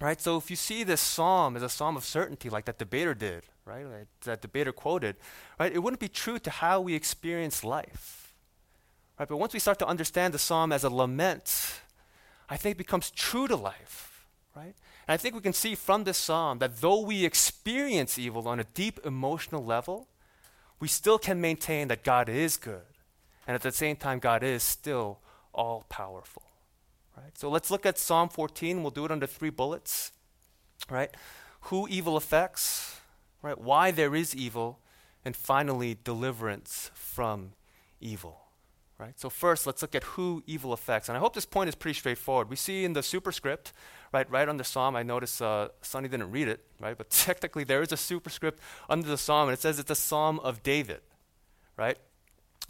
Right, 0.00 0.20
so 0.20 0.36
if 0.36 0.50
you 0.50 0.56
see 0.56 0.82
this 0.82 1.00
psalm 1.00 1.56
as 1.56 1.62
a 1.62 1.68
psalm 1.68 1.96
of 1.96 2.04
certainty, 2.04 2.50
like 2.50 2.64
that 2.64 2.78
debater 2.78 3.14
did, 3.14 3.44
right, 3.64 3.86
that 4.24 4.42
debater 4.42 4.72
quoted, 4.72 5.16
right, 5.58 5.72
it 5.72 5.78
wouldn't 5.78 6.00
be 6.00 6.08
true 6.08 6.38
to 6.40 6.50
how 6.50 6.80
we 6.80 6.94
experience 6.94 7.62
life. 7.62 8.23
Right? 9.18 9.28
But 9.28 9.36
once 9.36 9.52
we 9.52 9.60
start 9.60 9.78
to 9.80 9.86
understand 9.86 10.34
the 10.34 10.38
psalm 10.38 10.72
as 10.72 10.84
a 10.84 10.90
lament, 10.90 11.80
I 12.48 12.56
think 12.56 12.74
it 12.74 12.78
becomes 12.78 13.10
true 13.10 13.46
to 13.48 13.56
life. 13.56 14.26
Right? 14.56 14.74
And 15.06 15.14
I 15.14 15.16
think 15.16 15.34
we 15.34 15.40
can 15.40 15.52
see 15.52 15.74
from 15.74 16.04
this 16.04 16.18
psalm 16.18 16.58
that 16.58 16.80
though 16.80 17.00
we 17.00 17.24
experience 17.24 18.18
evil 18.18 18.48
on 18.48 18.60
a 18.60 18.64
deep 18.64 19.00
emotional 19.04 19.64
level, 19.64 20.08
we 20.80 20.88
still 20.88 21.18
can 21.18 21.40
maintain 21.40 21.88
that 21.88 22.04
God 22.04 22.28
is 22.28 22.56
good. 22.56 22.82
And 23.46 23.54
at 23.54 23.62
the 23.62 23.72
same 23.72 23.96
time, 23.96 24.18
God 24.18 24.42
is 24.42 24.62
still 24.62 25.18
all 25.52 25.84
powerful. 25.88 26.42
Right? 27.16 27.36
So 27.38 27.48
let's 27.48 27.70
look 27.70 27.86
at 27.86 27.98
Psalm 27.98 28.28
14. 28.28 28.82
We'll 28.82 28.90
do 28.90 29.04
it 29.04 29.10
under 29.10 29.26
three 29.26 29.50
bullets. 29.50 30.12
Right? 30.90 31.14
who 31.64 31.88
evil 31.88 32.16
affects, 32.16 33.00
right? 33.42 33.58
Why 33.58 33.90
there 33.90 34.14
is 34.14 34.34
evil, 34.36 34.80
and 35.24 35.34
finally 35.34 35.96
deliverance 36.04 36.90
from 36.94 37.52
evil. 38.00 38.43
Right? 39.04 39.20
So 39.20 39.28
first, 39.28 39.66
let's 39.66 39.82
look 39.82 39.94
at 39.94 40.02
who 40.02 40.42
evil 40.46 40.72
affects. 40.72 41.10
And 41.10 41.18
I 41.18 41.20
hope 41.20 41.34
this 41.34 41.44
point 41.44 41.68
is 41.68 41.74
pretty 41.74 41.98
straightforward. 41.98 42.48
We 42.48 42.56
see 42.56 42.86
in 42.86 42.94
the 42.94 43.02
superscript, 43.02 43.74
right, 44.14 44.28
right 44.30 44.48
under 44.48 44.64
Psalm, 44.64 44.96
I 44.96 45.02
notice 45.02 45.42
uh, 45.42 45.68
Sonny 45.82 46.08
didn't 46.08 46.30
read 46.30 46.48
it, 46.48 46.64
right? 46.80 46.96
But 46.96 47.10
technically 47.28 47.64
there 47.64 47.82
is 47.82 47.92
a 47.92 47.98
superscript 47.98 48.60
under 48.88 49.06
the 49.06 49.18
Psalm, 49.18 49.50
and 49.50 49.52
it 49.52 49.60
says 49.60 49.78
it's 49.78 49.90
a 49.90 49.94
Psalm 49.94 50.40
of 50.40 50.62
David, 50.62 51.02
right? 51.76 51.98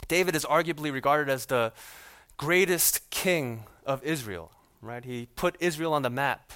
David 0.09 0.35
is 0.35 0.43
arguably 0.43 0.91
regarded 0.91 1.31
as 1.31 1.45
the 1.45 1.71
greatest 2.35 3.09
king 3.11 3.63
of 3.85 4.03
Israel, 4.03 4.51
right? 4.81 5.05
He 5.05 5.29
put 5.37 5.55
Israel 5.61 5.93
on 5.93 6.01
the 6.01 6.09
map, 6.09 6.51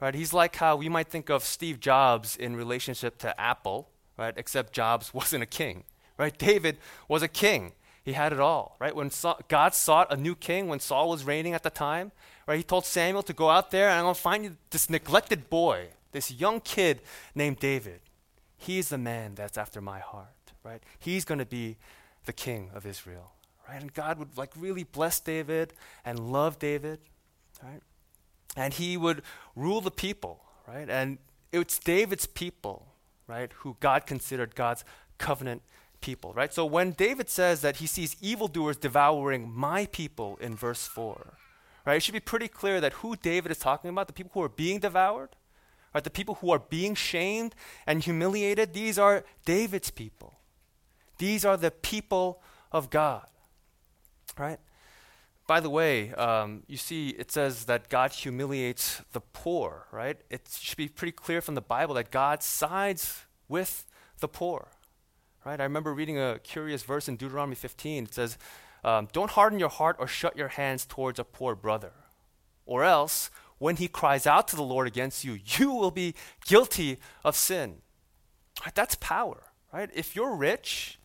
right? 0.00 0.14
He's 0.14 0.32
like 0.32 0.56
how 0.56 0.76
we 0.76 0.88
might 0.88 1.08
think 1.08 1.28
of 1.28 1.44
Steve 1.44 1.78
Jobs 1.78 2.38
in 2.38 2.56
relationship 2.56 3.18
to 3.18 3.38
Apple, 3.38 3.90
right? 4.16 4.32
Except 4.34 4.72
Jobs 4.72 5.12
wasn't 5.12 5.42
a 5.42 5.46
king, 5.46 5.84
right? 6.16 6.38
David 6.38 6.78
was 7.06 7.22
a 7.22 7.28
king. 7.28 7.72
He 8.04 8.12
had 8.12 8.32
it 8.34 8.40
all, 8.40 8.76
right? 8.78 8.94
When 8.94 9.10
Saul, 9.10 9.40
God 9.48 9.74
sought 9.74 10.12
a 10.12 10.16
new 10.16 10.34
king, 10.34 10.68
when 10.68 10.78
Saul 10.78 11.08
was 11.08 11.24
reigning 11.24 11.54
at 11.54 11.62
the 11.62 11.70
time, 11.70 12.12
right? 12.46 12.58
He 12.58 12.62
told 12.62 12.84
Samuel 12.84 13.22
to 13.22 13.32
go 13.32 13.48
out 13.48 13.70
there 13.70 13.88
and 13.88 13.98
I'm 13.98 14.04
going 14.04 14.14
to 14.14 14.20
find 14.20 14.44
you 14.44 14.56
this 14.70 14.90
neglected 14.90 15.48
boy, 15.48 15.88
this 16.12 16.30
young 16.30 16.60
kid 16.60 17.00
named 17.34 17.60
David. 17.60 18.00
He's 18.58 18.90
the 18.90 18.98
man 18.98 19.34
that's 19.34 19.56
after 19.56 19.80
my 19.80 20.00
heart, 20.00 20.52
right? 20.62 20.82
He's 20.98 21.24
going 21.24 21.38
to 21.38 21.46
be 21.46 21.76
the 22.26 22.34
king 22.34 22.70
of 22.74 22.84
Israel, 22.84 23.32
right? 23.68 23.80
And 23.80 23.92
God 23.94 24.18
would 24.18 24.36
like 24.36 24.52
really 24.54 24.84
bless 24.84 25.18
David 25.18 25.72
and 26.04 26.30
love 26.30 26.58
David, 26.58 26.98
right? 27.62 27.80
And 28.54 28.74
he 28.74 28.98
would 28.98 29.22
rule 29.56 29.80
the 29.80 29.90
people, 29.90 30.44
right? 30.68 30.88
And 30.90 31.18
it's 31.52 31.78
David's 31.78 32.26
people, 32.26 32.86
right, 33.26 33.50
who 33.58 33.76
God 33.80 34.06
considered 34.06 34.54
God's 34.54 34.84
covenant 35.16 35.62
people, 36.04 36.34
right? 36.34 36.52
So 36.52 36.66
when 36.66 36.90
David 36.90 37.30
says 37.30 37.62
that 37.62 37.76
he 37.76 37.86
sees 37.86 38.14
evildoers 38.20 38.76
devouring 38.76 39.50
my 39.50 39.86
people 39.86 40.36
in 40.38 40.54
verse 40.54 40.86
4, 40.86 41.38
right, 41.86 41.96
it 41.96 42.02
should 42.02 42.12
be 42.12 42.20
pretty 42.20 42.46
clear 42.46 42.78
that 42.82 42.92
who 43.00 43.16
David 43.16 43.50
is 43.50 43.58
talking 43.58 43.88
about, 43.88 44.06
the 44.06 44.12
people 44.12 44.32
who 44.34 44.42
are 44.42 44.50
being 44.50 44.80
devoured, 44.80 45.30
right, 45.94 46.04
the 46.04 46.10
people 46.10 46.34
who 46.36 46.50
are 46.50 46.58
being 46.58 46.94
shamed 46.94 47.54
and 47.86 48.02
humiliated, 48.02 48.74
these 48.74 48.98
are 48.98 49.24
David's 49.46 49.90
people. 49.90 50.40
These 51.16 51.42
are 51.46 51.56
the 51.56 51.70
people 51.70 52.42
of 52.70 52.90
God, 52.90 53.26
right? 54.36 54.60
By 55.46 55.60
the 55.60 55.70
way, 55.70 56.12
um, 56.12 56.64
you 56.66 56.76
see, 56.76 57.10
it 57.10 57.32
says 57.32 57.64
that 57.64 57.88
God 57.88 58.12
humiliates 58.12 59.00
the 59.12 59.20
poor, 59.20 59.86
right? 59.90 60.18
It 60.28 60.50
should 60.60 60.76
be 60.76 60.88
pretty 60.88 61.12
clear 61.12 61.40
from 61.40 61.54
the 61.54 61.62
Bible 61.62 61.94
that 61.94 62.10
God 62.10 62.42
sides 62.42 63.24
with 63.48 63.86
the 64.20 64.28
poor. 64.28 64.68
Right? 65.44 65.60
I 65.60 65.64
remember 65.64 65.92
reading 65.92 66.18
a 66.18 66.38
curious 66.42 66.82
verse 66.82 67.06
in 67.06 67.16
Deuteronomy 67.16 67.54
15. 67.54 68.04
It 68.04 68.14
says, 68.14 68.38
um, 68.82 69.08
Don't 69.12 69.32
harden 69.32 69.58
your 69.58 69.68
heart 69.68 69.96
or 69.98 70.06
shut 70.06 70.36
your 70.36 70.48
hands 70.48 70.86
towards 70.86 71.18
a 71.18 71.24
poor 71.24 71.54
brother, 71.54 71.92
or 72.64 72.82
else, 72.82 73.30
when 73.58 73.76
he 73.76 73.88
cries 73.88 74.26
out 74.26 74.48
to 74.48 74.56
the 74.56 74.62
Lord 74.62 74.86
against 74.86 75.24
you, 75.24 75.38
you 75.44 75.70
will 75.70 75.90
be 75.90 76.14
guilty 76.46 76.98
of 77.24 77.36
sin. 77.36 77.76
Right? 78.64 78.74
That's 78.74 78.94
power. 78.96 79.42
Right? 79.72 79.90
If 79.94 80.16
you're 80.16 80.34
rich, 80.34 80.98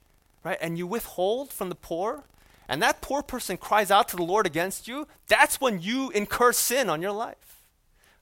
right, 0.44 0.58
and 0.62 0.78
you 0.78 0.88
withhold 0.88 1.52
from 1.52 1.70
the 1.70 1.76
poor, 1.76 2.24
and 2.68 2.82
that 2.82 3.02
poor 3.02 3.24
person 3.24 3.58
cries 3.58 3.92
out 3.92 4.08
to 4.10 4.16
the 4.16 4.24
Lord 4.24 4.46
against 4.46 4.88
you, 4.88 5.08
that's 5.28 5.60
when 5.60 5.82
you 5.82 6.12
incur 6.12 6.54
sin 6.54 6.90
on 6.90 7.02
your 7.02 7.12
life. 7.12 7.66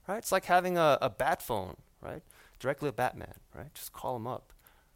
Right? 0.08 0.18
It's 0.18 0.32
like 0.32 0.46
having 0.46 0.78
a, 0.78 0.98
a 1.02 1.10
bat 1.10 1.42
phone, 1.42 1.76
right? 2.00 2.22
Directly 2.58 2.88
a 2.88 2.92
Batman, 2.92 3.34
right? 3.54 3.72
Just 3.74 3.92
call 3.92 4.16
him 4.16 4.26
up. 4.26 4.52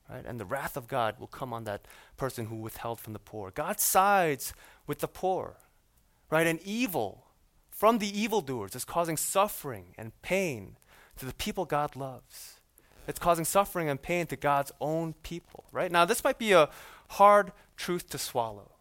Right? 0.08 0.24
And 0.26 0.38
the 0.38 0.44
wrath 0.44 0.76
of 0.76 0.88
God 0.88 1.18
will 1.18 1.26
come 1.26 1.52
on 1.52 1.64
that 1.64 1.86
person 2.16 2.46
who 2.46 2.56
withheld 2.56 3.00
from 3.00 3.12
the 3.12 3.18
poor. 3.18 3.50
God 3.50 3.80
sides 3.80 4.52
with 4.86 4.98
the 4.98 5.08
poor. 5.08 5.56
Right? 6.30 6.46
And 6.46 6.60
evil 6.62 7.26
from 7.70 7.98
the 7.98 8.20
evildoers 8.20 8.74
is 8.74 8.84
causing 8.84 9.16
suffering 9.16 9.94
and 9.98 10.12
pain 10.22 10.76
to 11.16 11.26
the 11.26 11.34
people 11.34 11.64
God 11.64 11.96
loves. 11.96 12.60
It's 13.08 13.18
causing 13.18 13.44
suffering 13.44 13.88
and 13.88 14.00
pain 14.00 14.26
to 14.26 14.36
God's 14.36 14.72
own 14.80 15.14
people. 15.22 15.64
Right? 15.72 15.90
Now, 15.90 16.04
this 16.04 16.24
might 16.24 16.38
be 16.38 16.52
a 16.52 16.68
hard 17.08 17.52
truth 17.76 18.08
to 18.10 18.18
swallow. 18.18 18.72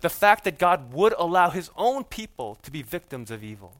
The 0.00 0.10
fact 0.10 0.44
that 0.44 0.58
God 0.58 0.92
would 0.92 1.14
allow 1.18 1.50
his 1.50 1.70
own 1.76 2.04
people 2.04 2.56
to 2.62 2.70
be 2.70 2.82
victims 2.82 3.30
of 3.30 3.42
evil, 3.42 3.76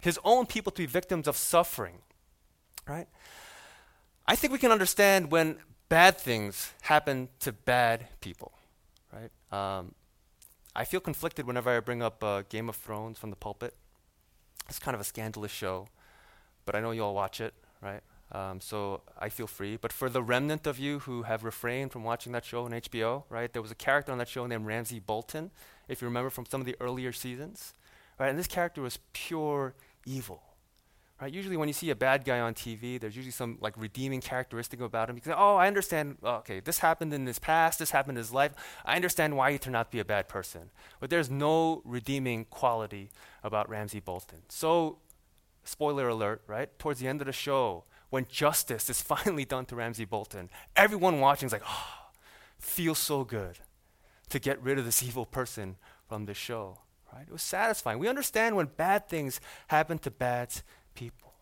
his 0.00 0.18
own 0.24 0.46
people 0.46 0.72
to 0.72 0.82
be 0.82 0.86
victims 0.86 1.28
of 1.28 1.36
suffering. 1.36 1.98
Right? 2.88 3.06
I 4.26 4.34
think 4.36 4.52
we 4.52 4.58
can 4.58 4.72
understand 4.72 5.30
when 5.30 5.58
bad 5.92 6.16
things 6.16 6.72
happen 6.80 7.28
to 7.38 7.52
bad 7.52 8.06
people, 8.22 8.50
right? 9.12 9.30
Um, 9.52 9.94
I 10.74 10.86
feel 10.86 11.00
conflicted 11.00 11.46
whenever 11.46 11.68
I 11.68 11.80
bring 11.80 12.00
up 12.00 12.24
uh, 12.24 12.44
Game 12.48 12.70
of 12.70 12.76
Thrones 12.76 13.18
from 13.18 13.28
the 13.28 13.36
pulpit. 13.36 13.74
It's 14.70 14.78
kind 14.78 14.94
of 14.94 15.02
a 15.02 15.04
scandalous 15.04 15.50
show, 15.50 15.88
but 16.64 16.74
I 16.74 16.80
know 16.80 16.92
you 16.92 17.04
all 17.04 17.14
watch 17.14 17.42
it, 17.42 17.52
right? 17.82 18.00
Um, 18.32 18.58
so 18.58 19.02
I 19.18 19.28
feel 19.28 19.46
free. 19.46 19.76
But 19.76 19.92
for 19.92 20.08
the 20.08 20.22
remnant 20.22 20.66
of 20.66 20.78
you 20.78 21.00
who 21.00 21.24
have 21.24 21.44
refrained 21.44 21.92
from 21.92 22.04
watching 22.04 22.32
that 22.32 22.46
show 22.46 22.64
on 22.64 22.70
HBO, 22.70 23.24
right? 23.28 23.52
There 23.52 23.60
was 23.60 23.70
a 23.70 23.74
character 23.74 24.12
on 24.12 24.16
that 24.16 24.28
show 24.28 24.46
named 24.46 24.64
Ramsay 24.64 25.00
Bolton, 25.00 25.50
if 25.88 26.00
you 26.00 26.08
remember 26.08 26.30
from 26.30 26.46
some 26.46 26.62
of 26.62 26.66
the 26.66 26.76
earlier 26.80 27.12
seasons, 27.12 27.74
right? 28.18 28.30
And 28.30 28.38
this 28.38 28.46
character 28.46 28.80
was 28.80 28.98
pure 29.12 29.74
evil, 30.06 30.42
Right? 31.22 31.32
Usually, 31.32 31.56
when 31.56 31.68
you 31.68 31.72
see 31.72 31.90
a 31.90 31.94
bad 31.94 32.24
guy 32.24 32.40
on 32.40 32.52
TV, 32.52 32.98
there's 32.98 33.14
usually 33.14 33.30
some 33.30 33.56
like 33.60 33.74
redeeming 33.76 34.20
characteristic 34.20 34.80
about 34.80 35.08
him. 35.08 35.14
Because 35.14 35.36
oh, 35.38 35.54
I 35.54 35.68
understand. 35.68 36.16
Okay, 36.20 36.58
this 36.58 36.80
happened 36.80 37.14
in 37.14 37.26
his 37.26 37.38
past. 37.38 37.78
This 37.78 37.92
happened 37.92 38.18
in 38.18 38.22
his 38.22 38.32
life. 38.32 38.50
I 38.84 38.96
understand 38.96 39.36
why 39.36 39.52
he 39.52 39.58
turned 39.58 39.76
out 39.76 39.86
to 39.86 39.92
be 39.92 40.00
a 40.00 40.04
bad 40.04 40.28
person. 40.28 40.72
But 40.98 41.10
there's 41.10 41.30
no 41.30 41.80
redeeming 41.84 42.46
quality 42.46 43.12
about 43.44 43.68
Ramsay 43.68 44.00
Bolton. 44.00 44.40
So, 44.48 44.98
spoiler 45.62 46.08
alert, 46.08 46.42
right? 46.48 46.76
Towards 46.80 46.98
the 46.98 47.06
end 47.06 47.20
of 47.20 47.28
the 47.28 47.32
show, 47.32 47.84
when 48.10 48.26
justice 48.28 48.90
is 48.90 49.00
finally 49.14 49.44
done 49.44 49.64
to 49.66 49.76
Ramsay 49.76 50.06
Bolton, 50.06 50.50
everyone 50.74 51.20
watching 51.20 51.46
is 51.46 51.52
like, 51.52 51.62
oh, 51.64 52.08
feels 52.58 52.98
so 52.98 53.22
good 53.22 53.60
to 54.30 54.40
get 54.40 54.60
rid 54.60 54.76
of 54.76 54.84
this 54.84 55.00
evil 55.04 55.26
person 55.26 55.76
from 56.08 56.26
the 56.26 56.34
show. 56.34 56.80
Right? 57.14 57.26
It 57.28 57.32
was 57.32 57.42
satisfying. 57.42 58.00
We 58.00 58.08
understand 58.08 58.56
when 58.56 58.66
bad 58.76 59.08
things 59.08 59.40
happen 59.68 59.98
to 59.98 60.10
bad 60.10 60.62
people, 60.94 61.34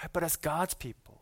right? 0.00 0.12
But 0.12 0.24
as 0.24 0.36
God's 0.36 0.74
people, 0.74 1.20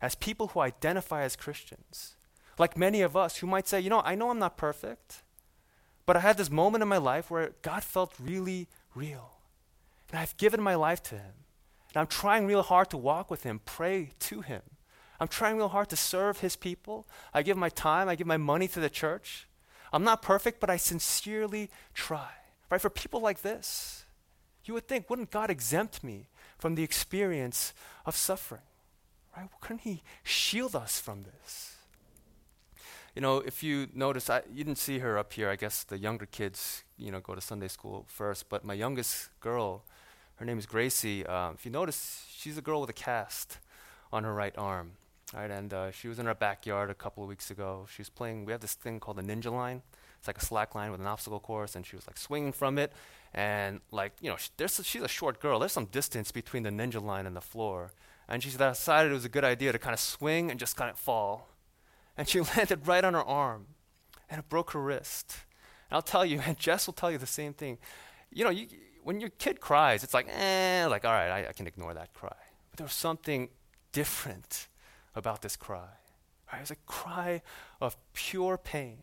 as 0.00 0.14
people 0.14 0.48
who 0.48 0.60
identify 0.60 1.22
as 1.22 1.36
Christians, 1.36 2.16
like 2.58 2.76
many 2.76 3.02
of 3.02 3.16
us 3.16 3.38
who 3.38 3.46
might 3.46 3.68
say, 3.68 3.80
you 3.80 3.90
know, 3.90 4.02
I 4.04 4.14
know 4.14 4.30
I'm 4.30 4.38
not 4.38 4.56
perfect, 4.56 5.22
but 6.06 6.16
I 6.16 6.20
had 6.20 6.36
this 6.36 6.50
moment 6.50 6.82
in 6.82 6.88
my 6.88 6.98
life 6.98 7.30
where 7.30 7.52
God 7.62 7.84
felt 7.84 8.14
really 8.20 8.68
real. 8.94 9.38
And 10.10 10.18
I've 10.18 10.36
given 10.36 10.60
my 10.60 10.74
life 10.74 11.02
to 11.04 11.14
Him. 11.14 11.32
And 11.94 12.00
I'm 12.00 12.06
trying 12.06 12.46
real 12.46 12.62
hard 12.62 12.90
to 12.90 12.96
walk 12.96 13.30
with 13.30 13.44
Him, 13.44 13.60
pray 13.64 14.10
to 14.20 14.40
Him. 14.40 14.62
I'm 15.20 15.28
trying 15.28 15.56
real 15.56 15.68
hard 15.68 15.88
to 15.90 15.96
serve 15.96 16.40
His 16.40 16.56
people. 16.56 17.06
I 17.32 17.42
give 17.42 17.56
my 17.56 17.68
time, 17.68 18.08
I 18.08 18.16
give 18.16 18.26
my 18.26 18.36
money 18.36 18.68
to 18.68 18.80
the 18.80 18.90
church. 18.90 19.46
I'm 19.92 20.04
not 20.04 20.22
perfect, 20.22 20.58
but 20.58 20.70
I 20.70 20.76
sincerely 20.76 21.70
try. 21.94 22.28
Right? 22.70 22.80
For 22.80 22.90
people 22.90 23.20
like 23.20 23.42
this, 23.42 24.04
you 24.64 24.74
would 24.74 24.88
think, 24.88 25.08
wouldn't 25.08 25.30
God 25.30 25.50
exempt 25.50 26.02
me 26.02 26.28
from 26.62 26.76
the 26.76 26.84
experience 26.84 27.74
of 28.06 28.14
suffering. 28.14 28.62
Right? 29.36 29.48
Couldn't 29.60 29.80
He 29.80 30.00
shield 30.22 30.76
us 30.76 31.00
from 31.00 31.24
this? 31.24 31.74
You 33.16 33.20
know, 33.20 33.38
if 33.38 33.64
you 33.64 33.88
notice, 33.92 34.30
I, 34.30 34.42
you 34.48 34.62
didn't 34.62 34.78
see 34.78 35.00
her 35.00 35.18
up 35.18 35.32
here. 35.32 35.50
I 35.50 35.56
guess 35.56 35.82
the 35.82 35.98
younger 35.98 36.24
kids, 36.24 36.84
you 36.96 37.10
know, 37.10 37.18
go 37.18 37.34
to 37.34 37.40
Sunday 37.40 37.66
school 37.66 38.04
first. 38.06 38.48
But 38.48 38.64
my 38.64 38.74
youngest 38.74 39.30
girl, 39.40 39.82
her 40.36 40.44
name 40.46 40.56
is 40.56 40.66
Gracie. 40.66 41.26
Um, 41.26 41.54
if 41.54 41.66
you 41.66 41.72
notice, 41.72 42.26
she's 42.30 42.56
a 42.56 42.62
girl 42.62 42.80
with 42.80 42.90
a 42.90 42.94
cast 43.10 43.58
on 44.12 44.22
her 44.22 44.32
right 44.32 44.54
arm. 44.56 44.92
Right, 45.34 45.50
and 45.50 45.74
uh, 45.74 45.90
she 45.90 46.06
was 46.06 46.20
in 46.20 46.28
our 46.28 46.34
backyard 46.34 46.90
a 46.90 46.94
couple 46.94 47.24
of 47.24 47.28
weeks 47.28 47.50
ago. 47.50 47.86
She 47.92 48.02
was 48.02 48.08
playing. 48.08 48.44
We 48.44 48.52
have 48.52 48.60
this 48.60 48.74
thing 48.74 49.00
called 49.00 49.16
the 49.16 49.22
ninja 49.22 49.50
line. 49.50 49.82
It's 50.18 50.28
like 50.28 50.38
a 50.38 50.44
slack 50.44 50.76
line 50.76 50.92
with 50.92 51.00
an 51.00 51.08
obstacle 51.08 51.40
course, 51.40 51.74
and 51.74 51.84
she 51.84 51.96
was 51.96 52.06
like 52.06 52.18
swinging 52.18 52.52
from 52.52 52.78
it, 52.78 52.92
and 53.34 53.80
like 53.90 54.12
you 54.20 54.28
know, 54.28 54.36
sh- 54.36 54.50
there's 54.56 54.78
a, 54.78 54.84
she's 54.84 55.02
a 55.02 55.08
short 55.08 55.40
girl. 55.40 55.58
There's 55.58 55.72
some 55.72 55.86
distance 55.86 56.30
between 56.32 56.62
the 56.62 56.70
ninja 56.70 57.02
line 57.02 57.26
and 57.26 57.36
the 57.36 57.40
floor, 57.40 57.92
and 58.28 58.42
she 58.42 58.50
decided 58.50 59.10
it 59.10 59.14
was 59.14 59.24
a 59.24 59.30
good 59.30 59.44
idea 59.44 59.72
to 59.72 59.78
kind 59.78 59.94
of 59.94 60.00
swing 60.00 60.50
and 60.50 60.60
just 60.60 60.76
kind 60.76 60.90
of 60.90 60.98
fall, 60.98 61.48
and 62.16 62.28
she 62.28 62.40
landed 62.56 62.86
right 62.86 63.04
on 63.04 63.14
her 63.14 63.22
arm, 63.24 63.66
and 64.28 64.38
it 64.38 64.48
broke 64.48 64.72
her 64.72 64.80
wrist. 64.80 65.36
And 65.90 65.96
I'll 65.96 66.02
tell 66.02 66.24
you, 66.24 66.40
and 66.46 66.58
Jess 66.58 66.86
will 66.86 66.94
tell 66.94 67.10
you 67.10 67.18
the 67.18 67.26
same 67.26 67.54
thing. 67.54 67.78
You 68.30 68.44
know, 68.44 68.50
you, 68.50 68.66
when 69.02 69.20
your 69.20 69.30
kid 69.30 69.60
cries, 69.60 70.04
it's 70.04 70.14
like, 70.14 70.28
eh, 70.28 70.86
like 70.88 71.04
all 71.04 71.12
right, 71.12 71.30
I, 71.30 71.48
I 71.48 71.52
can 71.52 71.66
ignore 71.66 71.94
that 71.94 72.12
cry. 72.14 72.36
But 72.70 72.78
there 72.78 72.84
was 72.84 72.94
something 72.94 73.48
different 73.92 74.68
about 75.14 75.42
this 75.42 75.56
cry. 75.56 75.88
Right? 76.50 76.58
It 76.58 76.62
was 76.62 76.70
a 76.70 76.76
cry 76.86 77.42
of 77.80 77.96
pure 78.12 78.58
pain. 78.58 79.02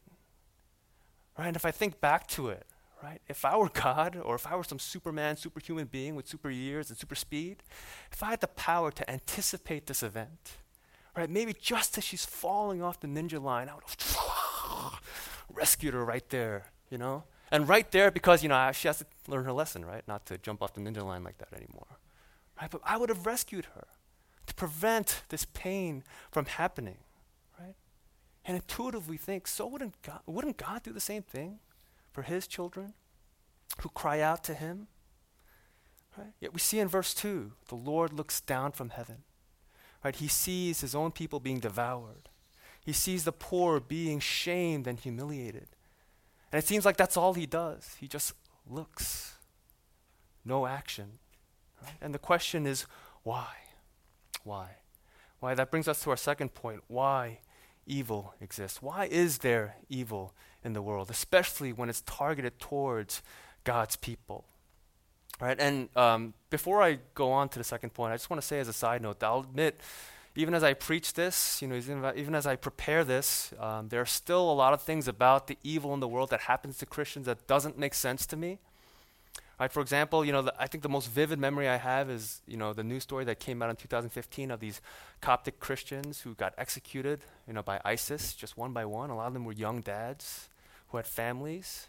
Right? 1.38 1.48
And 1.48 1.56
if 1.56 1.66
I 1.66 1.72
think 1.72 2.02
back 2.02 2.28
to 2.28 2.50
it, 2.50 2.66
right? 3.04 3.22
If 3.28 3.46
I 3.46 3.56
were 3.58 3.70
God, 3.74 4.16
or 4.16 4.36
if 4.36 4.48
I 4.48 4.56
were 4.56 4.64
some 4.64 4.80
superman, 4.80 5.38
superhuman 5.38 5.88
being 5.88 6.16
with 6.16 6.28
super 6.28 6.50
years 6.50 6.90
and 6.90 6.98
super 6.98 7.16
speed, 7.16 7.64
if 8.12 8.22
I 8.24 8.32
had 8.32 8.42
the 8.42 8.48
power 8.48 8.92
to 8.92 9.10
anticipate 9.10 9.86
this 9.88 10.04
event, 10.04 10.58
Right? 11.20 11.30
Maybe 11.30 11.54
just 11.54 11.98
as 11.98 12.06
she's 12.06 12.26
falling 12.26 12.82
off 12.82 13.00
the 13.02 13.08
ninja 13.08 13.42
line, 13.42 13.68
I 13.68 13.76
would 13.76 13.84
have 13.84 15.02
rescued 15.54 15.94
her 15.94 16.06
right 16.06 16.28
there, 16.30 16.72
you 16.90 16.98
know? 16.98 17.24
And 17.52 17.68
right 17.68 17.90
there, 17.92 18.10
because, 18.10 18.42
you 18.42 18.48
know, 18.48 18.72
she 18.72 18.88
has 18.88 19.00
to 19.00 19.06
learn 19.28 19.44
her 19.44 19.52
lesson, 19.52 19.84
right? 19.84 20.08
Not 20.08 20.26
to 20.28 20.38
jump 20.38 20.62
off 20.62 20.74
the 20.74 20.82
ninja 20.82 21.04
line 21.04 21.24
like 21.24 21.38
that 21.40 21.52
anymore. 21.52 21.98
Right? 22.62 22.70
But 22.72 22.82
I 22.86 22.96
would 22.96 23.10
have 23.10 23.26
rescued 23.26 23.66
her 23.76 23.88
to 24.46 24.54
prevent 24.54 25.24
this 25.28 25.46
pain 25.46 26.04
from 26.32 26.46
happening, 26.46 27.00
right? 27.60 27.76
And 28.46 28.56
intuitively 28.56 29.18
think, 29.18 29.48
so 29.48 29.68
wouldn't 29.68 30.02
God, 30.04 30.22
wouldn't 30.26 30.58
God 30.58 30.84
do 30.84 30.94
the 30.94 31.00
same 31.00 31.24
thing 31.24 31.60
for 32.12 32.22
his 32.24 32.48
children 32.48 32.94
who 33.82 33.90
cry 33.90 34.20
out 34.20 34.44
to 34.46 34.54
him? 34.54 34.88
Right? 36.18 36.34
Yet 36.40 36.54
we 36.54 36.60
see 36.60 36.80
in 36.80 36.88
verse 36.88 37.14
2, 37.14 37.54
the 37.68 37.76
Lord 37.76 38.14
looks 38.14 38.42
down 38.42 38.72
from 38.72 38.90
heaven. 38.90 39.24
Right? 40.04 40.16
He 40.16 40.28
sees 40.28 40.82
his 40.82 40.96
own 40.96 41.12
people 41.12 41.40
being 41.40 41.60
devoured. 41.60 42.30
He 42.84 42.94
sees 42.94 43.24
the 43.24 43.32
poor 43.32 43.80
being 43.80 44.20
shamed 44.20 44.88
and 44.88 45.00
humiliated. 45.00 45.68
And 46.52 46.62
it 46.64 46.68
seems 46.68 46.86
like 46.86 46.98
that's 46.98 47.18
all 47.18 47.34
he 47.34 47.46
does. 47.46 47.96
He 48.00 48.08
just 48.08 48.34
looks. 48.68 49.36
No 50.44 50.66
action. 50.66 51.20
Right? 51.82 51.94
And 52.02 52.14
the 52.14 52.20
question 52.20 52.66
is, 52.66 52.86
why? 53.24 53.48
Why? 54.44 54.78
Why? 55.40 55.54
That 55.54 55.72
brings 55.72 55.88
us 55.88 56.02
to 56.04 56.10
our 56.10 56.18
second 56.18 56.54
point. 56.54 56.82
Why 56.88 57.40
evil 57.86 58.34
exists? 58.42 58.82
Why 58.82 59.06
is 59.06 59.40
there 59.40 59.76
evil 59.90 60.34
in 60.64 60.74
the 60.74 60.82
world, 60.82 61.10
especially 61.10 61.72
when 61.74 61.90
it's 61.90 62.02
targeted 62.02 62.60
towards 62.60 63.22
God's 63.64 63.96
people? 63.96 64.46
Right? 65.40 65.60
And 65.60 65.96
um, 65.96 66.34
before 66.50 66.82
I 66.82 67.00
go 67.14 67.32
on 67.32 67.50
to 67.50 67.60
the 67.60 67.64
second 67.64 67.94
point, 67.94 68.12
I 68.12 68.16
just 68.16 68.30
want 68.30 68.42
to 68.42 68.48
say 68.48 68.60
as 68.60 68.68
a 68.68 68.74
side 68.74 69.02
note, 69.02 69.20
that 69.20 69.28
I'll 69.28 69.40
admit, 69.40 69.80
even 70.36 70.54
as 70.54 70.64
I 70.64 70.74
preach 70.74 71.14
this, 71.14 71.62
you 71.62 71.68
know, 71.68 71.76
even 72.16 72.36
as 72.36 72.46
I 72.46 72.56
prepare 72.56 73.04
this, 73.04 73.54
um, 73.60 73.90
there 73.90 74.02
are 74.02 74.06
still 74.06 74.52
a 74.52 74.54
lot 74.54 74.74
of 74.74 74.82
things 74.82 75.08
about 75.08 75.48
the 75.48 75.58
evil 75.64 75.94
in 75.94 76.02
the 76.02 76.08
world 76.08 76.30
that 76.30 76.42
happens 76.42 76.78
to 76.80 76.86
Christians 76.86 77.26
that 77.26 77.48
doesn't 77.48 77.78
make 77.78 77.94
sense 77.94 78.26
to 78.28 78.38
me. 78.38 78.60
Right, 79.60 79.72
for 79.72 79.82
example, 79.82 80.24
you 80.24 80.32
know, 80.32 80.44
the, 80.44 80.54
I 80.58 80.68
think 80.68 80.84
the 80.84 80.90
most 80.90 81.10
vivid 81.10 81.38
memory 81.38 81.68
I 81.68 81.76
have 81.76 82.10
is, 82.10 82.42
you 82.48 82.56
know, 82.56 82.72
the 82.72 82.84
news 82.84 83.04
story 83.04 83.26
that 83.26 83.40
came 83.40 83.62
out 83.62 83.70
in 83.70 83.76
2015 83.76 84.52
of 84.52 84.62
these 84.62 84.80
Coptic 85.20 85.60
Christians 85.60 86.22
who 86.22 86.34
got 86.34 86.54
executed, 86.58 87.20
you 87.46 87.52
know, 87.52 87.62
by 87.62 87.82
ISIS, 87.84 88.34
just 88.36 88.58
one 88.58 88.72
by 88.72 88.86
one. 88.86 89.10
A 89.10 89.18
lot 89.18 89.28
of 89.28 89.34
them 89.34 89.44
were 89.44 89.52
young 89.52 89.82
dads 89.82 90.48
who 90.88 90.98
had 90.98 91.06
families. 91.06 91.88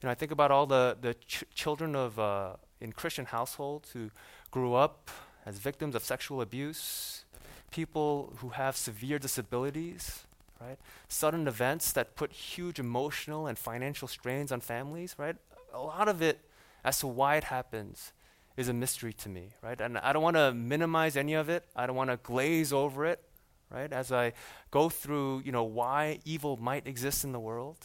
You 0.00 0.06
know, 0.06 0.12
I 0.12 0.14
think 0.14 0.32
about 0.32 0.50
all 0.50 0.64
the 0.64 0.96
the 0.98 1.12
ch- 1.12 1.44
children 1.54 1.94
of 1.94 2.18
uh, 2.18 2.52
in 2.80 2.92
Christian 2.92 3.26
households 3.26 3.90
who 3.90 4.10
grew 4.50 4.72
up 4.72 5.10
as 5.44 5.58
victims 5.58 5.94
of 5.94 6.02
sexual 6.02 6.40
abuse, 6.40 7.24
people 7.70 8.32
who 8.38 8.50
have 8.50 8.76
severe 8.76 9.18
disabilities, 9.18 10.24
right? 10.58 10.78
Sudden 11.08 11.46
events 11.46 11.92
that 11.92 12.16
put 12.16 12.32
huge 12.32 12.78
emotional 12.78 13.46
and 13.46 13.58
financial 13.58 14.08
strains 14.08 14.50
on 14.50 14.60
families, 14.60 15.16
right? 15.18 15.36
A 15.74 15.80
lot 15.80 16.08
of 16.08 16.22
it 16.22 16.40
as 16.84 17.00
to 17.00 17.06
why 17.06 17.36
it 17.36 17.44
happens 17.44 18.12
is 18.56 18.68
a 18.68 18.72
mystery 18.72 19.12
to 19.14 19.28
me, 19.28 19.50
right? 19.62 19.80
And 19.80 19.98
I 19.98 20.12
don't 20.12 20.22
want 20.22 20.36
to 20.36 20.52
minimize 20.52 21.16
any 21.16 21.34
of 21.34 21.48
it. 21.48 21.64
I 21.74 21.86
don't 21.86 21.96
want 21.96 22.10
to 22.10 22.16
glaze 22.16 22.72
over 22.72 23.06
it, 23.06 23.22
right? 23.70 23.92
As 23.92 24.12
I 24.12 24.32
go 24.70 24.88
through, 24.88 25.42
you 25.44 25.52
know, 25.52 25.64
why 25.64 26.20
evil 26.24 26.56
might 26.56 26.86
exist 26.86 27.24
in 27.24 27.32
the 27.32 27.40
world. 27.40 27.78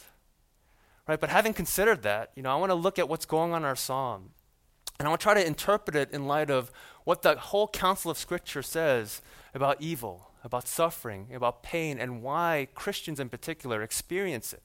Right? 1.08 1.20
But 1.20 1.30
having 1.30 1.54
considered 1.54 2.02
that, 2.02 2.32
you 2.34 2.42
know, 2.42 2.50
I 2.50 2.56
want 2.56 2.70
to 2.70 2.74
look 2.74 2.98
at 2.98 3.08
what's 3.08 3.26
going 3.26 3.52
on 3.52 3.62
in 3.62 3.64
our 3.66 3.76
psalm. 3.76 4.30
And 4.98 5.06
I 5.06 5.10
want 5.10 5.20
to 5.20 5.24
try 5.24 5.34
to 5.34 5.46
interpret 5.46 5.94
it 5.94 6.10
in 6.10 6.26
light 6.26 6.50
of 6.50 6.72
what 7.04 7.22
the 7.22 7.36
whole 7.36 7.68
counsel 7.68 8.10
of 8.10 8.18
Scripture 8.18 8.62
says 8.62 9.22
about 9.54 9.80
evil, 9.80 10.30
about 10.42 10.66
suffering, 10.66 11.28
about 11.32 11.62
pain, 11.62 11.98
and 11.98 12.22
why 12.22 12.68
Christians 12.74 13.20
in 13.20 13.28
particular 13.28 13.82
experience 13.82 14.52
it 14.52 14.62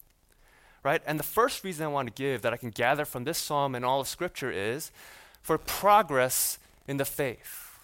right? 0.83 1.01
And 1.05 1.19
the 1.19 1.23
first 1.23 1.63
reason 1.63 1.85
I 1.85 1.89
want 1.89 2.07
to 2.07 2.13
give 2.13 2.41
that 2.41 2.53
I 2.53 2.57
can 2.57 2.69
gather 2.69 3.05
from 3.05 3.23
this 3.23 3.37
psalm 3.37 3.75
and 3.75 3.85
all 3.85 4.01
of 4.01 4.07
Scripture 4.07 4.51
is 4.51 4.91
for 5.41 5.57
progress 5.57 6.59
in 6.87 6.97
the 6.97 7.05
faith, 7.05 7.79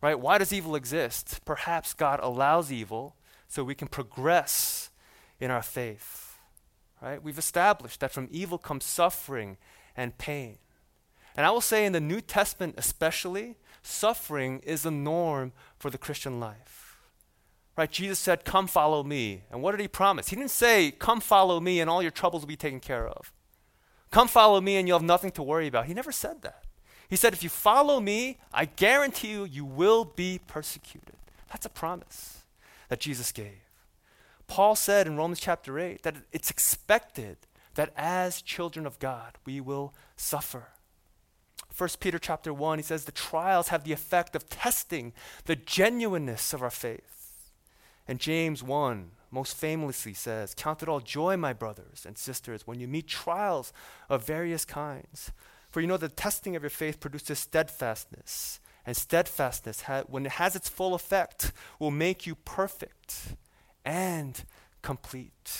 right? 0.00 0.18
Why 0.18 0.38
does 0.38 0.52
evil 0.52 0.74
exist? 0.74 1.40
Perhaps 1.44 1.94
God 1.94 2.20
allows 2.22 2.70
evil 2.72 3.14
so 3.48 3.64
we 3.64 3.74
can 3.74 3.88
progress 3.88 4.90
in 5.40 5.50
our 5.50 5.62
faith, 5.62 6.36
right? 7.00 7.22
We've 7.22 7.38
established 7.38 8.00
that 8.00 8.12
from 8.12 8.28
evil 8.30 8.58
comes 8.58 8.84
suffering 8.84 9.56
and 9.96 10.16
pain. 10.18 10.58
And 11.36 11.46
I 11.46 11.50
will 11.50 11.60
say 11.60 11.86
in 11.86 11.92
the 11.92 12.00
New 12.00 12.20
Testament 12.20 12.74
especially, 12.76 13.56
suffering 13.82 14.60
is 14.64 14.82
the 14.82 14.90
norm 14.90 15.52
for 15.78 15.90
the 15.90 15.98
Christian 15.98 16.40
life. 16.40 16.77
Right? 17.78 17.88
Jesus 17.88 18.18
said, 18.18 18.44
Come 18.44 18.66
follow 18.66 19.04
me. 19.04 19.44
And 19.52 19.62
what 19.62 19.70
did 19.70 19.80
he 19.80 19.86
promise? 19.86 20.30
He 20.30 20.36
didn't 20.36 20.50
say, 20.50 20.90
Come 20.90 21.20
follow 21.20 21.60
me 21.60 21.78
and 21.78 21.88
all 21.88 22.02
your 22.02 22.10
troubles 22.10 22.42
will 22.42 22.48
be 22.48 22.56
taken 22.56 22.80
care 22.80 23.06
of. 23.06 23.32
Come 24.10 24.26
follow 24.26 24.60
me 24.60 24.76
and 24.76 24.88
you'll 24.88 24.98
have 24.98 25.06
nothing 25.06 25.30
to 25.30 25.44
worry 25.44 25.68
about. 25.68 25.86
He 25.86 25.94
never 25.94 26.10
said 26.10 26.42
that. 26.42 26.64
He 27.08 27.14
said, 27.14 27.34
If 27.34 27.44
you 27.44 27.48
follow 27.48 28.00
me, 28.00 28.38
I 28.52 28.64
guarantee 28.64 29.30
you, 29.30 29.44
you 29.44 29.64
will 29.64 30.04
be 30.04 30.40
persecuted. 30.48 31.14
That's 31.52 31.66
a 31.66 31.70
promise 31.70 32.42
that 32.88 32.98
Jesus 32.98 33.30
gave. 33.30 33.62
Paul 34.48 34.74
said 34.74 35.06
in 35.06 35.16
Romans 35.16 35.38
chapter 35.38 35.78
8 35.78 36.02
that 36.02 36.16
it's 36.32 36.50
expected 36.50 37.36
that 37.74 37.92
as 37.96 38.42
children 38.42 38.86
of 38.86 38.98
God, 38.98 39.38
we 39.46 39.60
will 39.60 39.94
suffer. 40.16 40.70
1 41.76 41.90
Peter 42.00 42.18
chapter 42.18 42.52
1, 42.52 42.80
he 42.80 42.82
says 42.82 43.04
the 43.04 43.12
trials 43.12 43.68
have 43.68 43.84
the 43.84 43.92
effect 43.92 44.34
of 44.34 44.48
testing 44.48 45.12
the 45.44 45.54
genuineness 45.54 46.52
of 46.52 46.60
our 46.60 46.70
faith. 46.70 47.17
And 48.08 48.18
James 48.18 48.62
1 48.62 49.10
most 49.30 49.54
famously 49.56 50.14
says, 50.14 50.54
Count 50.54 50.82
it 50.82 50.88
all 50.88 51.00
joy, 51.00 51.36
my 51.36 51.52
brothers 51.52 52.04
and 52.06 52.16
sisters, 52.16 52.66
when 52.66 52.80
you 52.80 52.88
meet 52.88 53.06
trials 53.06 53.72
of 54.08 54.24
various 54.24 54.64
kinds. 54.64 55.30
For 55.68 55.82
you 55.82 55.86
know 55.86 55.98
the 55.98 56.08
testing 56.08 56.56
of 56.56 56.62
your 56.62 56.70
faith 56.70 56.98
produces 56.98 57.38
steadfastness. 57.38 58.60
And 58.86 58.96
steadfastness, 58.96 59.82
ha- 59.82 60.04
when 60.06 60.24
it 60.24 60.32
has 60.32 60.56
its 60.56 60.70
full 60.70 60.94
effect, 60.94 61.52
will 61.78 61.90
make 61.90 62.26
you 62.26 62.34
perfect 62.34 63.36
and 63.84 64.42
complete. 64.80 65.52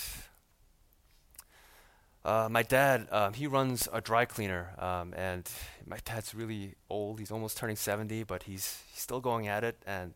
Uh, 2.25 2.47
my 2.49 2.63
dad, 2.63 3.07
um, 3.11 3.33
he 3.33 3.45
runs 3.45 3.87
a 3.93 4.01
dry 4.01 4.25
cleaner, 4.25 4.73
um, 4.79 5.13
and 5.15 5.49
my 5.85 5.97
dad's 6.05 6.33
really 6.33 6.73
old. 6.89 7.19
He's 7.19 7.31
almost 7.31 7.55
turning 7.57 7.75
70, 7.75 8.23
but 8.23 8.43
he's, 8.43 8.81
he's 8.91 9.01
still 9.01 9.21
going 9.21 9.47
at 9.47 9.63
it. 9.63 9.81
And, 9.85 10.13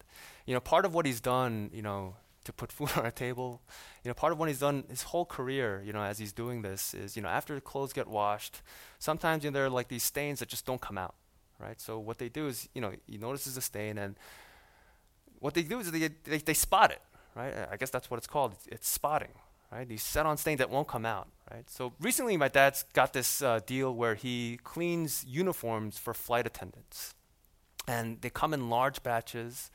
you 0.48 0.56
know, 0.56 0.60
part 0.60 0.84
of 0.84 0.96
what 0.96 1.06
he's 1.06 1.22
done, 1.22 1.70
you 1.72 1.84
know, 1.84 2.16
to 2.44 2.54
put 2.54 2.72
food 2.72 2.90
on 2.98 3.06
our 3.06 3.12
table. 3.12 3.62
You 4.04 4.10
know, 4.10 4.14
part 4.14 4.34
of 4.34 4.40
what 4.40 4.50
he's 4.50 4.60
done 4.60 4.84
his 4.90 5.04
whole 5.04 5.26
career, 5.26 5.82
you 5.86 5.94
know, 5.94 6.04
as 6.04 6.18
he's 6.20 6.34
doing 6.34 6.62
this 6.62 6.94
is, 6.94 7.16
you 7.16 7.22
know, 7.22 7.30
after 7.30 7.56
the 7.56 7.62
clothes 7.62 7.94
get 7.94 8.08
washed, 8.08 8.62
sometimes 9.00 9.44
you 9.44 9.52
know, 9.52 9.56
there 9.56 9.66
are 9.66 9.70
like 9.70 9.88
these 9.88 10.04
stains 10.04 10.40
that 10.40 10.50
just 10.50 10.66
don't 10.66 10.82
come 10.82 10.98
out, 10.98 11.16
right? 11.60 11.80
So 11.80 12.00
what 12.00 12.18
they 12.18 12.30
do 12.30 12.48
is, 12.48 12.70
you 12.74 12.82
know, 12.82 12.92
he 13.08 13.18
notices 13.18 13.58
a 13.58 13.62
stain 13.62 13.98
and 13.98 14.16
what 15.40 15.54
they 15.54 15.64
do 15.64 15.80
is 15.80 15.92
they, 15.92 16.10
they, 16.24 16.38
they 16.38 16.54
spot 16.54 16.92
it, 16.92 17.02
right? 17.36 17.54
I 17.70 17.76
guess 17.76 17.90
that's 17.90 18.10
what 18.10 18.18
it's 18.18 18.28
called. 18.28 18.54
It's, 18.54 18.68
it's 18.68 18.88
spotting, 18.88 19.34
right? 19.72 19.86
He's 19.90 20.02
set 20.02 20.26
on 20.26 20.38
stains 20.38 20.60
that 20.60 20.70
won't 20.70 20.88
come 20.88 21.06
out, 21.06 21.28
right? 21.52 21.70
So 21.70 21.92
recently 22.00 22.38
my 22.38 22.48
dad's 22.48 22.84
got 22.94 23.12
this 23.12 23.42
uh, 23.42 23.60
deal 23.66 23.94
where 23.94 24.16
he 24.16 24.60
cleans 24.64 25.26
uniforms 25.28 25.98
for 25.98 26.14
flight 26.14 26.48
attendants. 26.48 27.14
And 27.86 28.22
they 28.22 28.30
come 28.30 28.54
in 28.54 28.70
large 28.70 29.04
batches 29.04 29.70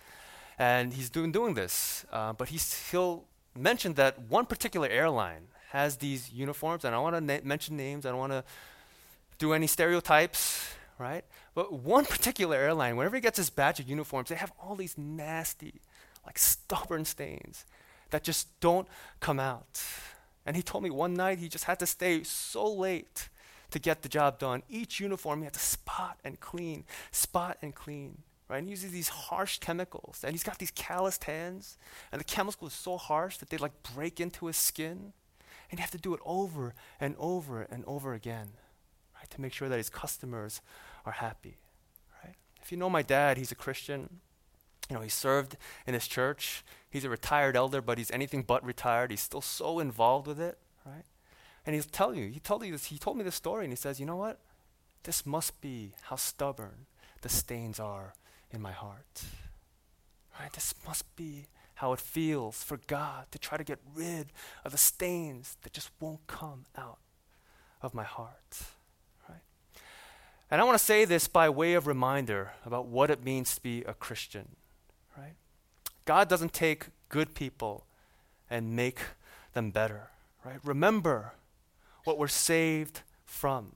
and 0.59 0.93
he's 0.93 1.09
doing, 1.09 1.33
doing 1.33 1.55
this. 1.55 2.05
Uh, 2.13 2.33
but 2.33 2.49
he's, 2.49 2.91
he'll 2.91 3.25
mention 3.57 3.95
that 3.95 4.21
one 4.23 4.47
particular 4.47 4.89
airline 4.89 5.49
has 5.71 5.97
these 5.99 6.33
uniforms, 6.33 6.85
and 6.85 6.95
I 6.95 6.99
want 6.99 7.15
to 7.17 7.21
na- 7.21 7.41
mention 7.45 7.77
names, 7.77 8.07
I 8.07 8.11
don't 8.11 8.19
want 8.19 8.33
to 8.33 8.45
do 9.39 9.53
any 9.53 9.67
stereotypes, 9.67 10.75
right? 10.99 11.25
But 11.55 11.73
one 11.73 12.05
particular 12.17 12.57
airline, 12.57 12.97
whenever 12.97 13.17
he 13.17 13.23
gets 13.23 13.37
his 13.37 13.51
batch 13.51 13.79
of 13.79 13.89
uniforms, 13.89 14.31
they 14.31 14.35
have 14.35 14.53
all 14.61 14.75
these 14.75 14.99
nasty, 14.99 15.81
like 16.27 16.39
stubborn 16.39 17.05
stains 17.05 17.65
that 18.11 18.25
just 18.25 18.59
don't 18.61 18.89
come 19.21 19.39
out. 19.39 19.83
And 20.47 20.57
he 20.57 20.63
told 20.63 20.83
me 20.83 20.91
one 20.91 21.15
night 21.15 21.39
he 21.39 21.49
just 21.49 21.65
had 21.65 21.79
to 21.81 21.87
stay 21.87 22.23
so 22.23 22.73
late 22.73 23.29
to 23.71 23.79
get 23.79 24.01
the 24.01 24.09
job 24.09 24.39
done. 24.39 24.63
Each 24.69 24.99
uniform 24.99 25.41
he 25.41 25.45
had 25.45 25.53
to 25.53 25.61
spot 25.61 26.19
and 26.25 26.41
clean, 26.41 26.85
spot 27.13 27.59
and 27.61 27.75
clean 27.75 28.23
right? 28.49 28.59
And 28.59 28.67
he 28.67 28.71
uses 28.71 28.91
these 28.91 29.09
harsh 29.09 29.59
chemicals, 29.59 30.21
and 30.25 30.33
he's 30.33 30.43
got 30.43 30.59
these 30.59 30.71
calloused 30.71 31.25
hands, 31.25 31.77
and 32.11 32.21
the 32.21 32.25
chemicals 32.25 32.73
are 32.73 32.77
so 32.77 32.97
harsh 32.97 33.37
that 33.39 33.51
they 33.51 33.57
like 33.57 33.83
break 33.95 34.21
into 34.21 34.47
his 34.47 34.57
skin, 34.57 35.13
and 35.71 35.79
you 35.79 35.83
have 35.83 35.91
to 35.91 35.99
do 35.99 36.15
it 36.15 36.21
over 36.25 36.75
and 36.99 37.15
over 37.19 37.63
and 37.63 37.85
over 37.87 38.15
again, 38.15 38.49
right, 39.17 39.29
to 39.31 39.41
make 39.41 39.53
sure 39.53 39.69
that 39.69 39.77
his 39.77 39.91
customers 39.91 40.63
are 41.05 41.13
happy, 41.13 41.59
right? 42.25 42.35
If 42.63 42.73
you 42.73 42.79
know 42.79 42.91
my 42.91 43.03
dad, 43.03 43.37
he's 43.37 43.53
a 43.53 43.57
Christian. 43.57 44.21
You 44.89 44.97
know, 44.97 45.03
he 45.03 45.11
served 45.11 45.59
in 45.87 45.93
his 45.93 46.09
church. 46.09 46.65
He's 46.89 47.05
a 47.05 47.11
retired 47.11 47.57
elder, 47.57 47.83
but 47.83 47.99
he's 47.99 48.11
anything 48.11 48.43
but 48.43 48.65
retired. 48.65 49.11
He's 49.11 49.21
still 49.21 49.43
so 49.43 49.81
involved 49.81 50.27
with 50.27 50.41
it, 50.41 50.57
right? 50.87 51.05
And 51.67 51.75
he'll 51.75 51.85
tell 51.85 52.15
you, 52.15 52.29
he 52.29 52.41
told 52.41 52.65
you 52.65 52.73
this, 52.73 52.87
he 52.87 52.97
told 52.97 53.19
me 53.19 53.25
this 53.25 53.35
story, 53.35 53.65
and 53.65 53.73
he 53.73 53.77
says, 53.77 54.01
you 54.01 54.07
know 54.07 54.17
what? 54.17 54.41
This 55.03 55.27
must 55.27 55.61
be 55.61 55.93
how 56.05 56.17
stubborn 56.17 56.87
the 57.21 57.29
stains 57.29 57.79
are 57.79 58.15
in 58.53 58.61
my 58.61 58.73
heart. 58.73 59.25
Right? 60.39 60.53
This 60.53 60.75
must 60.87 61.15
be 61.17 61.47
how 61.75 61.93
it 61.93 62.01
feels 62.01 62.63
for 62.63 62.79
God 62.87 63.27
to 63.31 63.39
try 63.39 63.57
to 63.57 63.65
get 63.65 63.79
rid 63.95 64.29
of 64.65 64.73
the 64.73 64.79
stains 64.79 65.57
that 65.63 65.73
just 65.73 65.91
won't 66.01 66.27
come 66.27 66.65
out 66.77 66.99
of 67.83 67.95
my 67.95 68.05
heart. 68.05 68.63
Right? 69.29 69.41
And 70.51 70.61
I 70.61 70.65
want 70.65 70.79
to 70.79 70.85
say 70.85 71.05
this 71.05 71.29
by 71.29 71.49
way 71.49 71.75
of 71.75 71.87
reminder 71.87 72.53
about 72.65 72.87
what 72.87 73.11
it 73.11 73.25
means 73.25 73.55
to 73.55 73.61
be 73.61 73.83
a 73.83 73.95
Christian. 73.95 74.57
Right? 75.17 75.35
God 76.05 76.29
doesn't 76.29 76.53
take 76.53 76.87
good 77.09 77.35
people 77.35 77.85
and 78.51 78.75
make 78.75 79.01
them 79.53 79.71
better. 79.71 80.09
Right? 80.45 80.59
Remember 80.65 81.35
what 82.05 82.19
we're 82.19 82.29
saved 82.29 83.03
from. 83.25 83.73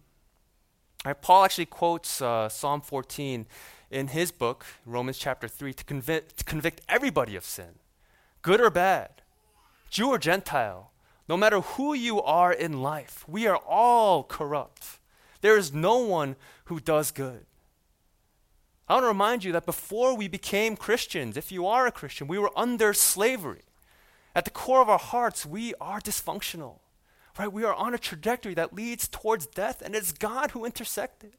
Right, 1.04 1.20
Paul 1.20 1.44
actually 1.44 1.66
quotes 1.66 2.22
uh, 2.22 2.48
Psalm 2.48 2.80
14 2.80 3.46
in 3.92 4.08
his 4.08 4.32
book, 4.32 4.64
Romans 4.86 5.18
chapter 5.18 5.46
3, 5.46 5.74
to 5.74 5.84
convict, 5.84 6.38
to 6.38 6.44
convict 6.44 6.80
everybody 6.88 7.36
of 7.36 7.44
sin, 7.44 7.78
good 8.40 8.60
or 8.60 8.70
bad, 8.70 9.22
Jew 9.90 10.08
or 10.08 10.18
Gentile, 10.18 10.90
no 11.28 11.36
matter 11.36 11.60
who 11.60 11.94
you 11.94 12.20
are 12.22 12.52
in 12.52 12.82
life. 12.82 13.24
We 13.28 13.46
are 13.46 13.56
all 13.56 14.24
corrupt. 14.24 14.98
There 15.42 15.56
is 15.56 15.72
no 15.72 15.98
one 15.98 16.36
who 16.64 16.80
does 16.80 17.10
good. 17.10 17.44
I 18.88 18.94
want 18.94 19.04
to 19.04 19.08
remind 19.08 19.44
you 19.44 19.52
that 19.52 19.66
before 19.66 20.16
we 20.16 20.26
became 20.26 20.76
Christians, 20.76 21.36
if 21.36 21.52
you 21.52 21.66
are 21.66 21.86
a 21.86 21.92
Christian, 21.92 22.26
we 22.26 22.38
were 22.38 22.50
under 22.56 22.92
slavery. 22.92 23.62
At 24.34 24.44
the 24.44 24.50
core 24.50 24.80
of 24.80 24.88
our 24.88 24.98
hearts, 24.98 25.44
we 25.44 25.74
are 25.80 26.00
dysfunctional. 26.00 26.78
Right? 27.38 27.52
We 27.52 27.64
are 27.64 27.74
on 27.74 27.94
a 27.94 27.98
trajectory 27.98 28.54
that 28.54 28.74
leads 28.74 29.08
towards 29.08 29.46
death, 29.46 29.82
and 29.82 29.94
it's 29.94 30.12
God 30.12 30.50
who 30.50 30.64
intersected. 30.64 31.32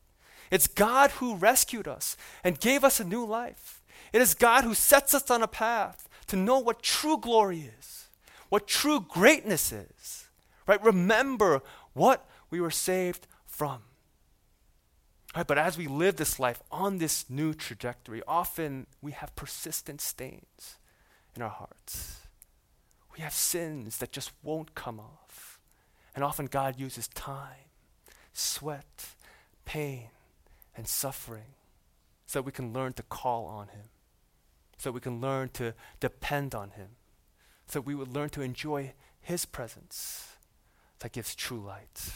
It's 0.54 0.68
God 0.68 1.10
who 1.14 1.34
rescued 1.34 1.88
us 1.88 2.16
and 2.44 2.60
gave 2.60 2.84
us 2.84 3.00
a 3.00 3.04
new 3.04 3.26
life. 3.26 3.82
It 4.14 4.22
is 4.22 4.36
God 4.36 4.64
who 4.64 4.76
sets 4.76 5.16
us 5.16 5.32
on 5.32 5.42
a 5.42 5.48
path 5.48 6.08
to 6.28 6.36
know 6.36 6.60
what 6.60 6.84
true 6.84 7.18
glory 7.18 7.72
is, 7.80 8.06
what 8.50 8.68
true 8.68 9.00
greatness 9.00 9.72
is. 9.72 10.28
Right? 10.68 10.82
Remember 10.84 11.64
what 11.94 12.30
we 12.52 12.62
were 12.62 12.70
saved 12.70 13.26
from. 13.48 13.80
Right, 15.36 15.48
but 15.48 15.58
as 15.58 15.76
we 15.76 15.88
live 15.88 16.18
this 16.18 16.40
life 16.40 16.62
on 16.72 17.00
this 17.00 17.28
new 17.32 17.56
trajectory, 17.56 18.22
often 18.28 18.86
we 19.02 19.14
have 19.14 19.36
persistent 19.36 20.02
stains 20.02 20.78
in 21.36 21.42
our 21.42 21.50
hearts. 21.50 22.20
We 23.18 23.24
have 23.24 23.34
sins 23.34 23.98
that 23.98 24.12
just 24.12 24.32
won't 24.44 24.76
come 24.76 25.00
off. 25.00 25.58
And 26.14 26.24
often 26.24 26.46
God 26.46 26.80
uses 26.80 27.08
time, 27.08 27.72
sweat, 28.34 29.16
pain, 29.66 30.10
and 30.76 30.88
suffering 30.88 31.56
so 32.26 32.40
that 32.40 32.46
we 32.46 32.52
can 32.52 32.74
learn 32.74 32.94
to 32.94 33.04
call 33.04 33.46
on 33.46 33.68
Him, 33.68 33.86
so 34.78 34.92
we 34.92 35.00
can 35.00 35.22
learn 35.22 35.50
to 35.50 35.74
depend 36.00 36.56
on 36.56 36.72
Him, 36.72 36.90
so 37.68 37.80
we 37.80 37.96
would 37.96 38.14
learn 38.14 38.30
to 38.30 38.42
enjoy 38.42 38.94
His 39.22 39.46
presence 39.46 40.30
that 41.00 41.12
gives 41.12 41.36
true 41.36 41.60
light. 41.60 42.12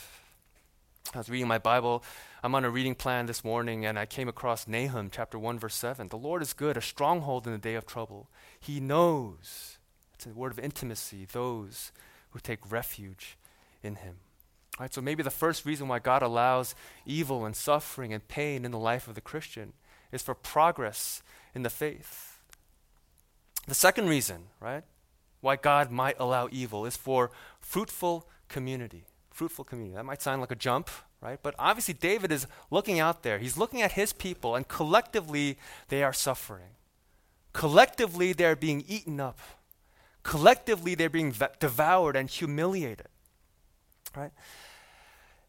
I 1.13 1.19
was 1.19 1.29
reading 1.29 1.47
my 1.47 1.57
Bible. 1.57 2.03
I'm 2.43 2.53
on 2.53 2.65
a 2.65 2.69
reading 2.69 2.95
plan 2.95 3.27
this 3.27 3.43
morning, 3.43 3.85
and 3.85 3.97
I 3.97 4.05
came 4.05 4.27
across 4.27 4.67
Nahum 4.67 5.09
chapter 5.09 5.39
1, 5.39 5.57
verse 5.57 5.75
7. 5.75 6.09
The 6.09 6.17
Lord 6.17 6.41
is 6.41 6.51
good, 6.53 6.75
a 6.75 6.81
stronghold 6.81 7.47
in 7.47 7.53
the 7.53 7.57
day 7.57 7.75
of 7.75 7.85
trouble. 7.85 8.29
He 8.59 8.79
knows, 8.79 9.77
it's 10.13 10.25
a 10.25 10.29
word 10.29 10.51
of 10.51 10.59
intimacy, 10.59 11.25
those 11.31 11.91
who 12.31 12.39
take 12.39 12.71
refuge 12.71 13.37
in 13.81 13.95
him. 13.95 14.17
Right, 14.79 14.93
so 14.93 15.01
maybe 15.01 15.23
the 15.23 15.31
first 15.31 15.65
reason 15.65 15.87
why 15.87 15.97
God 15.99 16.21
allows 16.21 16.75
evil 17.05 17.45
and 17.45 17.55
suffering 17.55 18.13
and 18.13 18.27
pain 18.27 18.63
in 18.63 18.71
the 18.71 18.77
life 18.77 19.07
of 19.07 19.15
the 19.15 19.21
Christian 19.21 19.73
is 20.11 20.21
for 20.21 20.35
progress 20.35 21.23
in 21.55 21.63
the 21.63 21.69
faith. 21.69 22.39
The 23.67 23.73
second 23.73 24.07
reason, 24.07 24.43
right, 24.59 24.83
why 25.41 25.55
God 25.55 25.91
might 25.91 26.15
allow 26.19 26.47
evil 26.51 26.85
is 26.85 26.95
for 26.95 27.31
fruitful 27.59 28.29
community. 28.49 29.05
Fruitful 29.31 29.65
community. 29.65 29.95
That 29.95 30.05
might 30.05 30.21
sound 30.21 30.41
like 30.41 30.51
a 30.51 30.55
jump, 30.55 30.89
right? 31.21 31.39
But 31.41 31.55
obviously, 31.57 31.95
David 31.95 32.31
is 32.31 32.45
looking 32.69 32.99
out 32.99 33.23
there. 33.23 33.39
He's 33.39 33.57
looking 33.57 33.81
at 33.81 33.93
his 33.93 34.13
people, 34.13 34.55
and 34.55 34.67
collectively, 34.67 35.57
they 35.89 36.03
are 36.03 36.13
suffering. 36.13 36.75
Collectively, 37.51 38.31
they're 38.31 38.55
being 38.55 38.83
eaten 38.87 39.19
up. 39.19 39.39
Collectively, 40.21 40.93
they're 40.93 41.09
being 41.09 41.33
devoured 41.59 42.15
and 42.15 42.29
humiliated 42.29 43.07
right? 44.17 44.31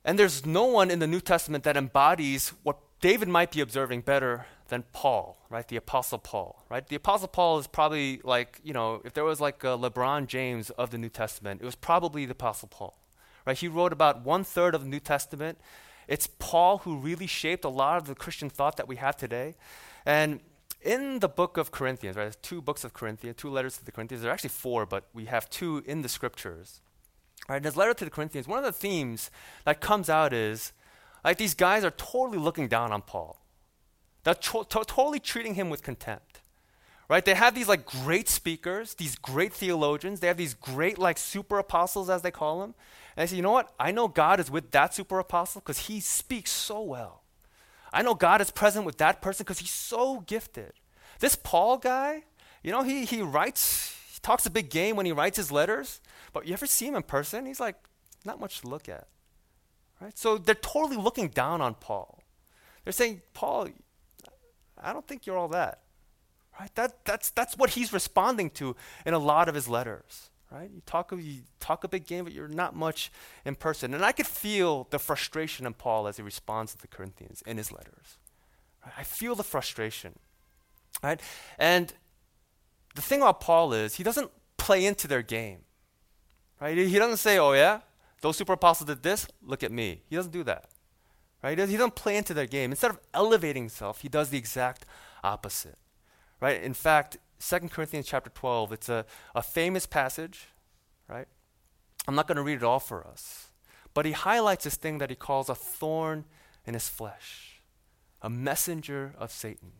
And 0.05 0.19
there's 0.19 0.47
no 0.47 0.65
one 0.65 0.91
in 0.91 0.99
the 1.01 1.07
New 1.07 1.21
Testament 1.21 1.65
that 1.65 1.77
embodies 1.77 2.53
what 2.63 2.79
David 3.01 3.29
might 3.29 3.53
be 3.53 3.61
observing 3.61 4.03
better 4.03 4.47
than 4.69 4.85
Paul, 4.93 5.39
right? 5.51 5.67
The 5.67 5.77
Apostle 5.77 6.19
Paul, 6.19 6.65
right? 6.69 6.87
The 6.87 6.97
Apostle 6.97 7.29
Paul 7.29 7.59
is 7.59 7.67
probably 7.67 8.21
like, 8.25 8.61
you 8.63 8.73
know, 8.73 9.01
if 9.05 9.15
there 9.15 9.25
was 9.25 9.41
like 9.41 9.65
a 9.65 9.79
LeBron 9.79 10.27
James 10.27 10.71
of 10.71 10.91
the 10.91 10.99
New 10.99 11.09
Testament, 11.09 11.61
it 11.63 11.65
was 11.65 11.75
probably 11.75 12.27
the 12.27 12.33
Apostle 12.33 12.69
Paul, 12.69 12.99
right? 13.47 13.57
He 13.57 13.69
wrote 13.69 13.93
about 13.93 14.25
one 14.25 14.45
third 14.45 14.75
of 14.75 14.83
the 14.83 14.89
New 14.89 15.01
Testament. 15.01 15.59
It's 16.07 16.27
Paul 16.39 16.79
who 16.79 16.97
really 16.97 17.27
shaped 17.27 17.65
a 17.65 17.69
lot 17.69 17.99
of 17.99 18.07
the 18.07 18.15
Christian 18.15 18.51
thought 18.51 18.77
that 18.77 18.89
we 18.89 18.97
have 18.97 19.17
today. 19.17 19.57
And 20.05 20.41
in 20.83 21.19
the 21.21 21.29
book 21.29 21.57
of 21.57 21.71
Corinthians, 21.71 22.17
right, 22.17 22.25
there's 22.25 22.37
two 22.37 22.63
books 22.63 22.85
of 22.85 22.93
Corinthians, 22.93 23.37
two 23.37 23.51
letters 23.51 23.77
to 23.79 23.85
the 23.85 23.93
Corinthians. 23.93 24.23
There 24.23 24.31
are 24.31 24.35
actually 24.35 24.51
four, 24.51 24.87
but 24.87 25.05
we 25.13 25.27
have 25.27 25.49
two 25.51 25.83
in 25.87 26.03
the 26.03 26.09
scriptures. 26.09 26.81
Right, 27.49 27.59
in 27.59 27.65
his 27.65 27.77
letter 27.77 27.95
to 27.95 28.05
the 28.05 28.11
Corinthians, 28.11 28.49
one 28.49 28.59
of 28.59 28.65
the 28.65 28.73
themes 28.73 29.31
that 29.65 29.81
comes 29.81 30.09
out 30.11 30.33
is 30.33 30.73
like 31.25 31.39
these 31.39 31.55
guys 31.55 31.85
are 31.85 31.91
totally 31.91 32.39
looking 32.39 32.69
down 32.69 32.93
on 32.93 33.03
Paul. 33.03 33.41
They're 34.25 34.35
to- 34.35 34.65
to- 34.65 34.85
totally 34.85 35.21
treating 35.21 35.55
him 35.55 35.71
with 35.71 35.83
contempt. 35.83 36.41
Right? 37.09 37.25
They 37.25 37.35
have 37.35 37.55
these 37.55 37.69
like 37.69 37.87
great 37.87 38.29
speakers, 38.29 38.95
these 38.95 39.17
great 39.17 39.55
theologians. 39.55 40.21
They 40.21 40.27
have 40.27 40.37
these 40.37 40.53
great 40.53 40.99
like 40.99 41.17
super 41.17 41.59
apostles, 41.59 42.11
as 42.11 42.21
they 42.21 42.31
call 42.31 42.61
them. 42.61 42.75
And 43.17 43.23
they 43.23 43.31
say, 43.31 43.37
you 43.37 43.43
know 43.43 43.53
what? 43.53 43.73
I 43.81 43.93
know 43.93 44.09
God 44.09 44.41
is 44.41 44.51
with 44.51 44.71
that 44.73 44.93
super 44.93 45.19
apostle 45.19 45.63
because 45.63 45.87
he 45.87 46.01
speaks 46.01 46.51
so 46.51 46.83
well. 46.83 47.23
I 47.95 48.03
know 48.03 48.15
God 48.15 48.43
is 48.43 48.51
present 48.51 48.85
with 48.85 48.99
that 48.99 49.23
person 49.23 49.45
because 49.45 49.61
he's 49.61 49.73
so 49.73 50.21
gifted. 50.21 50.73
This 51.21 51.35
Paul 51.35 51.79
guy, 51.79 52.25
you 52.63 52.71
know, 52.71 52.83
he, 52.83 53.07
he 53.07 53.23
writes, 53.23 53.97
he 54.13 54.21
talks 54.21 54.45
a 54.45 54.51
big 54.51 54.69
game 54.69 54.95
when 54.95 55.07
he 55.07 55.13
writes 55.13 55.39
his 55.39 55.51
letters, 55.51 56.03
you 56.45 56.53
ever 56.53 56.67
see 56.67 56.87
him 56.87 56.97
in 56.97 57.03
person? 57.03 57.47
He's 57.47 57.61
like, 57.61 57.77
not 58.25 58.41
much 58.41 58.61
to 58.61 58.69
look 58.69 58.89
at. 58.89 59.07
Right? 60.01 60.17
So 60.17 60.39
they're 60.39 60.55
totally 60.55 60.97
looking 60.97 61.29
down 61.29 61.61
on 61.61 61.75
Paul. 61.75 62.23
They're 62.85 62.93
saying, 62.93 63.23
Paul, 63.35 63.69
I 64.81 64.93
don't 64.93 65.07
think 65.07 65.27
you're 65.27 65.37
all 65.37 65.49
that. 65.49 65.81
Right? 66.59 66.75
That, 66.75 67.05
that's, 67.05 67.31
that's 67.31 67.57
what 67.57 67.71
he's 67.71 67.93
responding 67.93 68.51
to 68.51 68.77
in 69.05 69.15
a 69.15 69.19
lot 69.19 69.49
of 69.49 69.55
his 69.55 69.69
letters. 69.69 70.31
Right? 70.51 70.71
You 70.73 70.81
talk, 70.87 71.13
you 71.13 71.43
talk 71.61 71.85
a 71.85 71.89
big 71.89 72.07
game, 72.07 72.25
but 72.25 72.33
you're 72.33 72.49
not 72.49 72.75
much 72.75 73.13
in 73.45 73.55
person. 73.55 73.93
And 73.93 74.05
I 74.05 74.13
could 74.13 74.27
feel 74.27 74.87
the 74.91 74.99
frustration 74.99 75.67
in 75.67 75.75
Paul 75.75 76.09
as 76.09 76.17
he 76.17 76.23
responds 76.23 76.73
to 76.73 76.79
the 76.79 76.89
Corinthians 76.89 77.43
in 77.47 77.59
his 77.59 77.71
letters. 77.71 78.17
Right? 78.85 78.95
I 78.97 79.03
feel 79.03 79.35
the 79.35 79.45
frustration. 79.45 80.19
Right? 81.03 81.21
And 81.59 81.93
the 82.95 83.03
thing 83.03 83.21
about 83.21 83.41
Paul 83.41 83.73
is 83.73 83.97
he 83.97 84.03
doesn't 84.03 84.31
play 84.57 84.85
into 84.85 85.07
their 85.07 85.23
game. 85.23 85.61
Right? 86.61 86.77
He 86.77 86.99
doesn't 86.99 87.19
say, 87.19 87.39
oh, 87.39 87.53
yeah, 87.53 87.81
those 88.21 88.37
super 88.37 88.55
apostles 88.55 88.89
did 88.89 89.03
this, 89.03 89.27
look 89.43 89.63
at 89.63 89.73
me. 89.73 90.03
He 90.09 90.17
doesn't 90.17 90.33
do 90.33 90.43
that. 90.45 90.67
Right? 91.43 91.59
He 91.59 91.77
doesn't 91.77 91.95
play 91.95 92.17
into 92.17 92.35
their 92.35 92.47
game. 92.47 92.71
Instead 92.71 92.91
of 92.91 92.99
elevating 93.15 93.65
himself, 93.65 94.01
he 94.01 94.09
does 94.09 94.31
the 94.31 94.39
exact 94.39 94.85
opposite. 95.23 95.79
Right? 96.41 96.63
In 96.63 96.75
fact, 96.75 97.19
2 97.41 97.69
Corinthians 97.69 98.07
chapter 98.07 98.31
12, 98.31 98.73
it's 98.73 98.89
a, 98.89 99.05
a 99.35 99.43
famous 99.43 99.87
passage, 99.87 100.47
right? 101.09 101.29
I'm 102.07 102.15
not 102.15 102.27
going 102.27 102.37
to 102.37 102.43
read 102.43 102.59
it 102.59 102.65
all 102.65 102.81
for 102.81 103.07
us. 103.07 103.49
But 103.95 104.07
he 104.07 104.13
highlights 104.13 104.65
this 104.65 104.77
thing 104.77 104.99
that 104.99 105.11
he 105.11 105.17
calls 105.17 105.49
a 105.49 105.55
thorn 105.55 106.25
in 106.67 106.75
his 106.75 106.89
flesh, 106.89 107.63
a 108.21 108.29
messenger 108.29 109.15
of 109.19 109.31
Satan. 109.31 109.73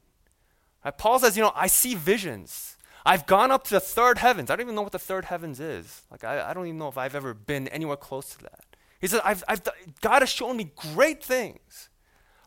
Right? 0.85 0.97
Paul 0.97 1.19
says, 1.19 1.37
you 1.37 1.43
know, 1.43 1.53
I 1.55 1.67
see 1.67 1.95
visions. 1.95 2.77
I've 3.07 3.27
gone 3.27 3.51
up 3.51 3.65
to 3.65 3.71
the 3.71 3.81
third 3.81 4.19
heavens. 4.19 4.51
I 4.51 4.57
don't 4.57 4.65
even 4.67 4.75
know 4.75 4.83
what 4.83 4.93
the 4.93 4.99
third 4.99 5.27
heavens 5.27 5.61
is. 5.61 6.03
Like, 6.11 6.25
I, 6.25 6.51
I 6.51 6.55
don't 6.55 6.67
even 6.67 6.79
know 6.79 6.89
if 6.89 6.99
I've 6.99 7.15
ever 7.15 7.35
been 7.35 7.69
anywhere 7.69 7.97
close 7.97 8.31
to 8.31 8.43
that. 8.45 8.65
He 9.01 9.07
says, 9.07 9.21
I've, 9.25 9.45
I've, 9.49 9.63
God 10.01 10.23
has 10.23 10.29
shown 10.29 10.57
me 10.57 10.73
great 10.95 11.23
things. 11.23 11.89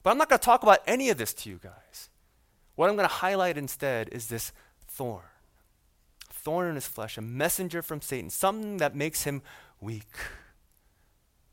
But 0.03 0.11
I'm 0.11 0.17
not 0.17 0.29
going 0.29 0.39
to 0.39 0.45
talk 0.45 0.63
about 0.63 0.79
any 0.87 1.09
of 1.09 1.17
this 1.17 1.33
to 1.35 1.49
you 1.49 1.59
guys. 1.61 2.09
What 2.75 2.89
I'm 2.89 2.95
going 2.95 3.07
to 3.07 3.13
highlight 3.15 3.57
instead 3.57 4.09
is 4.11 4.27
this 4.27 4.51
thorn. 4.87 5.23
Thorn 6.29 6.67
in 6.67 6.75
his 6.75 6.87
flesh, 6.87 7.17
a 7.17 7.21
messenger 7.21 7.81
from 7.81 8.01
Satan, 8.01 8.29
something 8.29 8.77
that 8.77 8.95
makes 8.95 9.23
him 9.23 9.43
weak. 9.79 10.15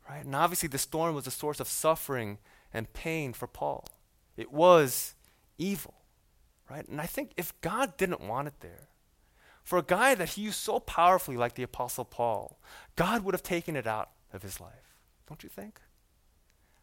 Right? 0.08 0.24
And 0.24 0.34
obviously, 0.34 0.68
this 0.68 0.86
thorn 0.86 1.14
was 1.14 1.26
a 1.26 1.30
source 1.30 1.60
of 1.60 1.68
suffering 1.68 2.38
and 2.72 2.92
pain 2.92 3.34
for 3.34 3.46
Paul. 3.46 3.84
It 4.36 4.50
was 4.50 5.14
evil. 5.58 5.94
Right? 6.70 6.86
And 6.88 7.00
I 7.00 7.06
think 7.06 7.32
if 7.36 7.58
God 7.60 7.96
didn't 7.96 8.20
want 8.20 8.48
it 8.48 8.60
there, 8.60 8.88
for 9.62 9.78
a 9.78 9.82
guy 9.82 10.14
that 10.14 10.30
he 10.30 10.42
used 10.42 10.60
so 10.60 10.80
powerfully, 10.80 11.36
like 11.36 11.54
the 11.54 11.62
Apostle 11.62 12.04
Paul, 12.04 12.58
God 12.96 13.22
would 13.22 13.34
have 13.34 13.42
taken 13.42 13.76
it 13.76 13.86
out 13.86 14.10
of 14.32 14.42
his 14.42 14.60
life. 14.60 14.96
Don't 15.28 15.42
you 15.42 15.48
think? 15.48 15.80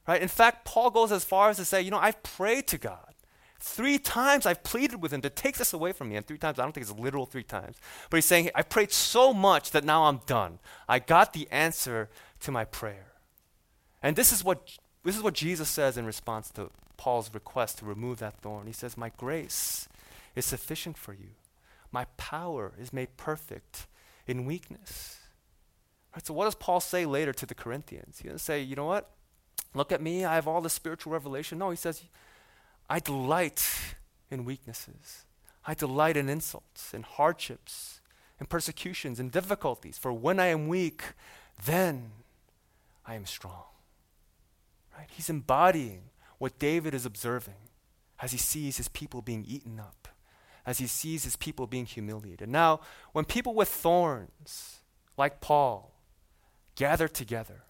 Right? 0.07 0.21
In 0.21 0.27
fact, 0.27 0.65
Paul 0.65 0.91
goes 0.91 1.11
as 1.11 1.23
far 1.23 1.49
as 1.49 1.57
to 1.57 1.65
say, 1.65 1.81
you 1.81 1.89
know, 1.89 1.97
I've 1.97 2.21
prayed 2.21 2.67
to 2.67 2.77
God 2.77 3.15
Three 3.59 3.97
times 3.97 4.45
I've 4.45 4.63
pleaded 4.63 5.01
with 5.01 5.13
him 5.13 5.21
to 5.21 5.29
take 5.29 5.57
this 5.57 5.73
away 5.73 5.91
from 5.91 6.09
me. 6.09 6.17
And 6.17 6.27
three 6.27 6.37
times, 6.37 6.59
I 6.59 6.63
don't 6.63 6.73
think 6.73 6.87
it's 6.87 6.99
literal 6.99 7.25
three 7.25 7.43
times. 7.43 7.77
But 8.09 8.17
he's 8.17 8.25
saying, 8.25 8.49
I 8.53 8.61
prayed 8.61 8.91
so 8.91 9.33
much 9.33 9.71
that 9.71 9.83
now 9.83 10.03
I'm 10.03 10.21
done. 10.25 10.59
I 10.87 10.99
got 10.99 11.33
the 11.33 11.47
answer 11.51 12.09
to 12.41 12.51
my 12.51 12.65
prayer. 12.65 13.13
And 14.03 14.15
this 14.15 14.31
is 14.31 14.43
what, 14.43 14.77
this 15.03 15.15
is 15.15 15.23
what 15.23 15.33
Jesus 15.33 15.69
says 15.69 15.97
in 15.97 16.05
response 16.05 16.51
to 16.51 16.69
Paul's 16.97 17.33
request 17.33 17.79
to 17.79 17.85
remove 17.85 18.19
that 18.19 18.41
thorn. 18.41 18.67
He 18.67 18.73
says, 18.73 18.97
My 18.97 19.11
grace 19.17 19.87
is 20.35 20.45
sufficient 20.45 20.97
for 20.97 21.13
you. 21.13 21.31
My 21.91 22.05
power 22.17 22.73
is 22.79 22.91
made 22.91 23.17
perfect 23.17 23.87
in 24.27 24.45
weakness. 24.45 25.17
Right, 26.13 26.25
so, 26.25 26.33
what 26.33 26.45
does 26.45 26.55
Paul 26.55 26.79
say 26.79 27.05
later 27.05 27.33
to 27.33 27.45
the 27.45 27.55
Corinthians? 27.55 28.19
He 28.19 28.27
doesn't 28.27 28.39
say, 28.39 28.61
You 28.61 28.75
know 28.75 28.85
what? 28.85 29.09
Look 29.73 29.91
at 29.91 30.01
me, 30.01 30.23
I 30.23 30.35
have 30.35 30.47
all 30.47 30.61
the 30.61 30.69
spiritual 30.69 31.11
revelation. 31.13 31.57
No, 31.57 31.69
he 31.69 31.75
says, 31.75 32.03
I 32.89 32.99
delight 32.99 33.67
in 34.31 34.45
weaknesses. 34.45 35.25
I 35.65 35.73
delight 35.73 36.15
in 36.15 36.29
insults, 36.29 36.93
in 36.93 37.03
hardships, 37.03 37.99
in 38.39 38.45
persecutions, 38.45 39.19
in 39.19 39.29
difficulties. 39.29 39.97
For 39.97 40.13
when 40.13 40.39
I 40.39 40.47
am 40.47 40.67
weak, 40.67 41.03
then 41.65 42.11
I 43.05 43.15
am 43.15 43.25
strong. 43.25 43.63
Right? 44.97 45.07
He's 45.11 45.29
embodying 45.29 46.03
what 46.37 46.59
David 46.59 46.93
is 46.93 47.05
observing 47.05 47.55
as 48.19 48.31
he 48.31 48.37
sees 48.37 48.77
his 48.77 48.87
people 48.87 49.21
being 49.21 49.45
eaten 49.47 49.79
up, 49.79 50.07
as 50.65 50.77
he 50.77 50.87
sees 50.87 51.23
his 51.23 51.35
people 51.35 51.67
being 51.67 51.85
humiliated. 51.85 52.49
Now, 52.49 52.81
when 53.11 53.25
people 53.25 53.53
with 53.53 53.69
thorns, 53.69 54.79
like 55.17 55.41
Paul, 55.41 55.93
gather 56.75 57.07
together 57.07 57.63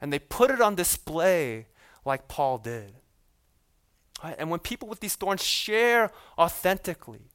and 0.00 0.12
they 0.12 0.18
put 0.18 0.50
it 0.50 0.60
on 0.60 0.74
display 0.74 1.66
like 2.04 2.28
Paul 2.28 2.58
did, 2.58 2.94
right? 4.22 4.34
and 4.38 4.50
when 4.50 4.60
people 4.60 4.88
with 4.88 5.00
these 5.00 5.14
thorns 5.14 5.42
share 5.42 6.10
authentically 6.38 7.30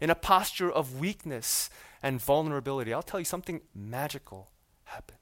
in 0.00 0.08
a 0.08 0.14
posture 0.14 0.70
of 0.70 0.98
weakness 0.98 1.68
and 2.02 2.20
vulnerability, 2.20 2.92
I'll 2.92 3.02
tell 3.02 3.20
you 3.20 3.26
something 3.26 3.60
magical 3.74 4.50
happens. 4.84 5.21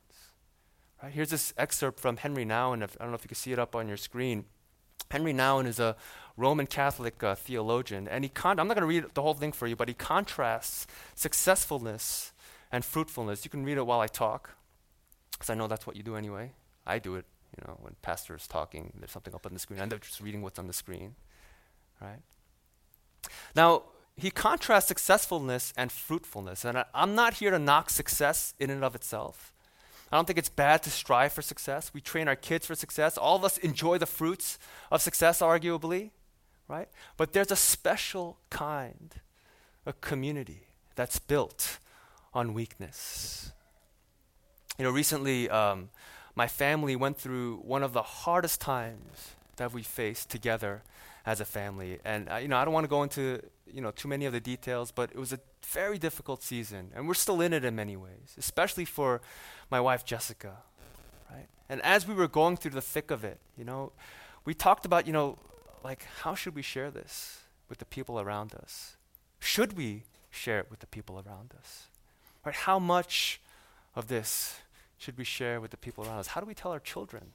Right? 1.02 1.12
Here's 1.12 1.30
this 1.30 1.54
excerpt 1.56 2.00
from 2.00 2.18
Henry 2.18 2.44
Nouwen. 2.44 2.82
If, 2.82 2.96
I 3.00 3.04
don't 3.04 3.12
know 3.12 3.16
if 3.16 3.24
you 3.24 3.28
can 3.28 3.36
see 3.36 3.52
it 3.52 3.58
up 3.58 3.74
on 3.74 3.88
your 3.88 3.96
screen. 3.96 4.44
Henry 5.10 5.32
Nouwen 5.32 5.66
is 5.66 5.80
a 5.80 5.96
Roman 6.36 6.66
Catholic 6.66 7.22
uh, 7.22 7.34
theologian, 7.34 8.06
and 8.06 8.24
he 8.24 8.28
con- 8.28 8.60
I'm 8.60 8.68
not 8.68 8.74
going 8.74 8.82
to 8.82 8.86
read 8.86 9.14
the 9.14 9.22
whole 9.22 9.34
thing 9.34 9.52
for 9.52 9.66
you, 9.66 9.76
but 9.76 9.88
he 9.88 9.94
contrasts 9.94 10.86
successfulness 11.14 12.32
and 12.70 12.84
fruitfulness. 12.84 13.44
You 13.44 13.50
can 13.50 13.64
read 13.64 13.76
it 13.76 13.86
while 13.86 14.00
I 14.00 14.06
talk, 14.06 14.50
because 15.32 15.50
I 15.50 15.54
know 15.54 15.66
that's 15.66 15.86
what 15.86 15.96
you 15.96 16.02
do 16.02 16.16
anyway. 16.16 16.52
I 16.86 16.98
do 16.98 17.16
it, 17.16 17.24
you 17.58 17.64
know, 17.66 17.76
when 17.80 17.96
pastor 18.02 18.36
is 18.36 18.46
talking, 18.46 18.92
there's 18.98 19.10
something 19.10 19.34
up 19.34 19.44
on 19.44 19.52
the 19.52 19.58
screen. 19.58 19.80
I'm 19.80 19.90
just 19.90 20.20
reading 20.20 20.42
what's 20.42 20.58
on 20.58 20.68
the 20.68 20.72
screen, 20.72 21.16
right? 22.00 22.20
Now, 23.56 23.82
he 24.16 24.30
contrasts 24.30 24.86
successfulness 24.86 25.72
and 25.76 25.90
fruitfulness, 25.90 26.64
and 26.64 26.78
I, 26.78 26.84
I'm 26.94 27.14
not 27.14 27.34
here 27.34 27.50
to 27.50 27.58
knock 27.58 27.90
success 27.90 28.54
in 28.60 28.70
and 28.70 28.84
of 28.84 28.94
itself. 28.94 29.52
I 30.10 30.16
don't 30.16 30.26
think 30.26 30.38
it's 30.38 30.48
bad 30.48 30.82
to 30.82 30.90
strive 30.90 31.32
for 31.32 31.42
success. 31.42 31.92
We 31.94 32.00
train 32.00 32.26
our 32.26 32.36
kids 32.36 32.66
for 32.66 32.74
success. 32.74 33.16
All 33.16 33.36
of 33.36 33.44
us 33.44 33.58
enjoy 33.58 33.98
the 33.98 34.06
fruits 34.06 34.58
of 34.90 35.00
success, 35.00 35.40
arguably, 35.40 36.10
right? 36.66 36.88
But 37.16 37.32
there's 37.32 37.52
a 37.52 37.56
special 37.56 38.38
kind 38.50 39.14
of 39.86 40.00
community 40.00 40.66
that's 40.96 41.18
built 41.18 41.78
on 42.34 42.54
weakness. 42.54 43.52
You 44.78 44.84
know, 44.84 44.90
recently, 44.90 45.48
um, 45.48 45.90
my 46.34 46.48
family 46.48 46.96
went 46.96 47.16
through 47.16 47.58
one 47.58 47.82
of 47.82 47.92
the 47.92 48.02
hardest 48.02 48.60
times 48.60 49.34
that 49.56 49.72
we 49.72 49.82
faced 49.82 50.30
together 50.30 50.82
as 51.30 51.40
a 51.40 51.44
family. 51.44 51.98
And 52.04 52.28
uh, 52.28 52.36
you 52.36 52.48
know, 52.48 52.56
I 52.56 52.64
don't 52.64 52.74
want 52.74 52.84
to 52.84 52.88
go 52.88 53.04
into 53.04 53.40
you 53.72 53.80
know 53.80 53.92
too 53.92 54.08
many 54.08 54.24
of 54.26 54.32
the 54.32 54.40
details, 54.40 54.90
but 54.90 55.10
it 55.12 55.18
was 55.18 55.32
a 55.32 55.38
very 55.64 55.98
difficult 55.98 56.42
season, 56.42 56.90
and 56.94 57.06
we're 57.06 57.22
still 57.26 57.40
in 57.40 57.52
it 57.52 57.64
in 57.64 57.76
many 57.76 57.96
ways, 57.96 58.34
especially 58.36 58.84
for 58.84 59.20
my 59.70 59.80
wife 59.80 60.04
Jessica, 60.04 60.54
right? 61.30 61.46
And 61.68 61.80
as 61.82 62.08
we 62.08 62.14
were 62.14 62.26
going 62.26 62.56
through 62.56 62.72
the 62.72 62.86
thick 62.94 63.12
of 63.12 63.22
it, 63.22 63.38
you 63.56 63.64
know, 63.64 63.92
we 64.44 64.54
talked 64.54 64.84
about 64.84 65.06
you 65.06 65.12
know, 65.12 65.38
like 65.84 66.04
how 66.22 66.34
should 66.34 66.56
we 66.56 66.62
share 66.62 66.90
this 66.90 67.42
with 67.68 67.78
the 67.78 67.84
people 67.84 68.18
around 68.18 68.52
us? 68.54 68.96
Should 69.38 69.76
we 69.76 70.02
share 70.30 70.58
it 70.58 70.66
with 70.68 70.80
the 70.80 70.88
people 70.88 71.22
around 71.24 71.54
us? 71.56 71.86
Right? 72.44 72.56
How 72.56 72.80
much 72.80 73.40
of 73.94 74.08
this 74.08 74.56
should 74.98 75.16
we 75.16 75.24
share 75.24 75.60
with 75.60 75.70
the 75.70 75.76
people 75.76 76.04
around 76.04 76.18
us? 76.18 76.28
How 76.34 76.40
do 76.40 76.46
we 76.46 76.54
tell 76.54 76.72
our 76.72 76.80
children 76.80 77.34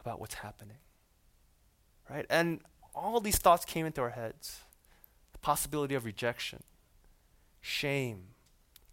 about 0.00 0.18
what's 0.18 0.34
happening? 0.34 0.78
Right? 2.10 2.26
And 2.28 2.60
all 2.94 3.20
these 3.20 3.38
thoughts 3.38 3.64
came 3.64 3.86
into 3.86 4.00
our 4.00 4.10
heads 4.10 4.60
the 5.32 5.38
possibility 5.38 5.94
of 5.94 6.04
rejection, 6.04 6.62
shame, 7.60 8.24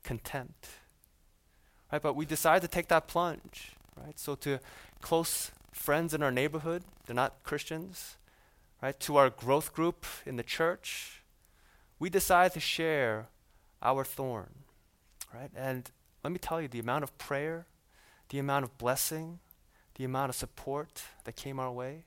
contempt. 0.04 0.70
Right? 1.92 2.02
But 2.02 2.16
we 2.16 2.26
decided 2.26 2.62
to 2.62 2.68
take 2.68 2.88
that 2.88 3.08
plunge. 3.08 3.72
Right? 3.96 4.18
So 4.18 4.36
to 4.36 4.60
close 5.02 5.52
friends 5.72 6.14
in 6.14 6.24
our 6.24 6.32
neighborhood, 6.32 6.84
they're 7.06 7.16
not 7.16 7.44
Christians, 7.44 8.18
right? 8.82 9.00
To 9.02 9.18
our 9.18 9.30
growth 9.30 9.74
group 9.74 10.06
in 10.26 10.36
the 10.36 10.44
church, 10.44 11.24
we 11.98 12.10
decided 12.10 12.54
to 12.54 12.60
share 12.60 13.28
our 13.82 14.04
thorn. 14.04 14.50
Right? 15.34 15.52
And 15.56 15.90
let 16.24 16.32
me 16.32 16.40
tell 16.40 16.62
you, 16.62 16.68
the 16.68 16.80
amount 16.80 17.04
of 17.04 17.18
prayer, 17.18 17.66
the 18.30 18.40
amount 18.40 18.66
of 18.66 18.78
blessing, 18.78 19.40
the 19.96 20.06
amount 20.06 20.30
of 20.30 20.36
support 20.36 21.04
that 21.24 21.36
came 21.36 21.60
our 21.60 21.72
way, 21.72 22.04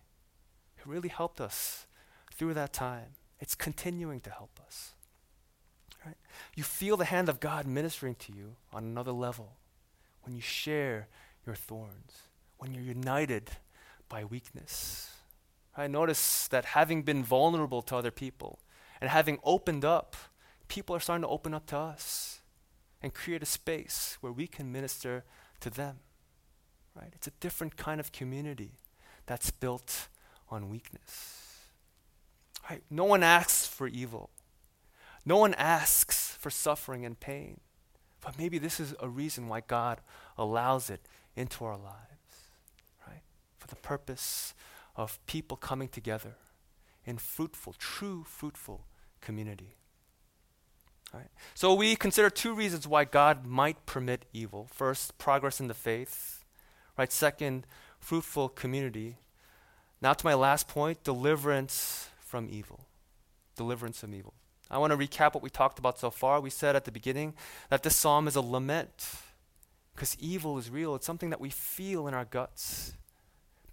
it 0.82 0.88
really 0.88 1.08
helped 1.08 1.40
us 1.40 1.86
through 2.34 2.54
that 2.54 2.72
time. 2.72 3.14
It's 3.38 3.54
continuing 3.54 4.20
to 4.20 4.30
help 4.30 4.58
us. 4.66 4.92
Right? 6.04 6.16
You 6.56 6.64
feel 6.64 6.96
the 6.96 7.04
hand 7.04 7.28
of 7.28 7.38
God 7.38 7.66
ministering 7.66 8.16
to 8.16 8.32
you 8.32 8.56
on 8.72 8.82
another 8.82 9.12
level 9.12 9.56
when 10.24 10.34
you 10.34 10.42
share 10.42 11.08
your 11.46 11.54
thorns, 11.54 12.22
when 12.58 12.74
you're 12.74 12.82
united 12.82 13.50
by 14.08 14.24
weakness. 14.24 15.10
I 15.76 15.86
notice 15.86 16.48
that 16.48 16.64
having 16.64 17.02
been 17.02 17.22
vulnerable 17.22 17.82
to 17.82 17.96
other 17.96 18.10
people 18.10 18.58
and 19.00 19.08
having 19.08 19.38
opened 19.44 19.84
up, 19.84 20.16
people 20.68 20.96
are 20.96 21.00
starting 21.00 21.22
to 21.22 21.28
open 21.28 21.54
up 21.54 21.66
to 21.66 21.76
us 21.78 22.40
and 23.00 23.14
create 23.14 23.42
a 23.42 23.46
space 23.46 24.18
where 24.20 24.32
we 24.32 24.46
can 24.46 24.72
minister 24.72 25.24
to 25.60 25.70
them. 25.70 26.00
Right? 26.94 27.12
It's 27.14 27.28
a 27.28 27.32
different 27.40 27.76
kind 27.76 28.00
of 28.00 28.10
community 28.12 28.72
that's 29.26 29.50
built 29.50 30.08
on 30.52 30.68
weakness. 30.68 31.38
Right? 32.68 32.82
No 32.90 33.04
one 33.04 33.22
asks 33.22 33.66
for 33.66 33.88
evil. 33.88 34.30
No 35.24 35.38
one 35.38 35.54
asks 35.54 36.36
for 36.38 36.50
suffering 36.50 37.04
and 37.04 37.18
pain. 37.18 37.60
But 38.20 38.38
maybe 38.38 38.58
this 38.58 38.78
is 38.78 38.94
a 39.00 39.08
reason 39.08 39.48
why 39.48 39.62
God 39.66 40.00
allows 40.38 40.90
it 40.90 41.08
into 41.34 41.64
our 41.64 41.76
lives, 41.76 42.50
right? 43.08 43.22
For 43.56 43.66
the 43.66 43.76
purpose 43.76 44.54
of 44.94 45.18
people 45.26 45.56
coming 45.56 45.88
together 45.88 46.36
in 47.04 47.18
fruitful, 47.18 47.74
true 47.78 48.24
fruitful 48.24 48.84
community. 49.20 49.76
Right? 51.12 51.30
So 51.54 51.74
we 51.74 51.96
consider 51.96 52.30
two 52.30 52.54
reasons 52.54 52.86
why 52.86 53.04
God 53.04 53.44
might 53.44 53.84
permit 53.86 54.24
evil. 54.32 54.68
First, 54.72 55.18
progress 55.18 55.60
in 55.60 55.68
the 55.68 55.74
faith. 55.74 56.44
Right? 56.96 57.12
Second, 57.12 57.66
fruitful 57.98 58.50
community. 58.50 59.18
Now, 60.02 60.12
to 60.12 60.26
my 60.26 60.34
last 60.34 60.66
point 60.68 61.04
deliverance 61.04 62.08
from 62.18 62.48
evil. 62.50 62.86
Deliverance 63.56 64.00
from 64.00 64.14
evil. 64.14 64.34
I 64.68 64.78
want 64.78 64.90
to 64.90 64.96
recap 64.96 65.34
what 65.34 65.42
we 65.42 65.50
talked 65.50 65.78
about 65.78 65.98
so 65.98 66.10
far. 66.10 66.40
We 66.40 66.50
said 66.50 66.74
at 66.74 66.84
the 66.84 66.92
beginning 66.92 67.34
that 67.68 67.82
this 67.82 67.94
psalm 67.94 68.26
is 68.26 68.34
a 68.34 68.40
lament 68.40 69.14
because 69.94 70.16
evil 70.18 70.58
is 70.58 70.70
real, 70.70 70.94
it's 70.94 71.06
something 71.06 71.30
that 71.30 71.40
we 71.40 71.50
feel 71.50 72.08
in 72.08 72.14
our 72.14 72.24
guts. 72.24 72.94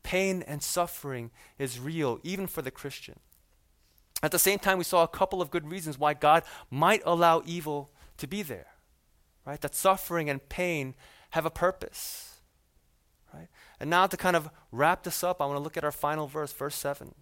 Pain 0.04 0.44
and 0.46 0.62
suffering 0.62 1.32
is 1.58 1.80
real, 1.80 2.20
even 2.24 2.46
for 2.46 2.62
the 2.62 2.72
Christian. 2.72 3.20
At 4.22 4.32
the 4.32 4.40
same 4.40 4.60
time, 4.60 4.78
we 4.78 4.84
saw 4.84 5.04
a 5.04 5.08
couple 5.08 5.42
of 5.42 5.50
good 5.50 5.70
reasons 5.70 5.98
why 5.98 6.14
God 6.14 6.44
might 6.70 7.02
allow 7.06 7.42
evil 7.46 7.90
to 8.18 8.28
be 8.28 8.42
there. 8.42 8.68
Right? 9.46 9.62
That 9.62 9.76
suffering 9.76 10.30
and 10.30 10.48
pain 10.50 10.94
have 11.32 11.46
a 11.46 11.50
purpose. 11.50 12.29
And 13.80 13.90
now 13.90 14.08
to 14.08 14.18
kind 14.18 14.36
of 14.36 14.50
wrap 14.72 15.04
this 15.04 15.24
up, 15.24 15.42
I 15.42 15.46
want 15.46 15.58
to 15.58 15.64
look 15.64 15.78
at 15.78 15.84
our 15.84 15.92
final 15.92 16.28
verse, 16.28 16.52
verse 16.52 16.76
7. 16.76 17.14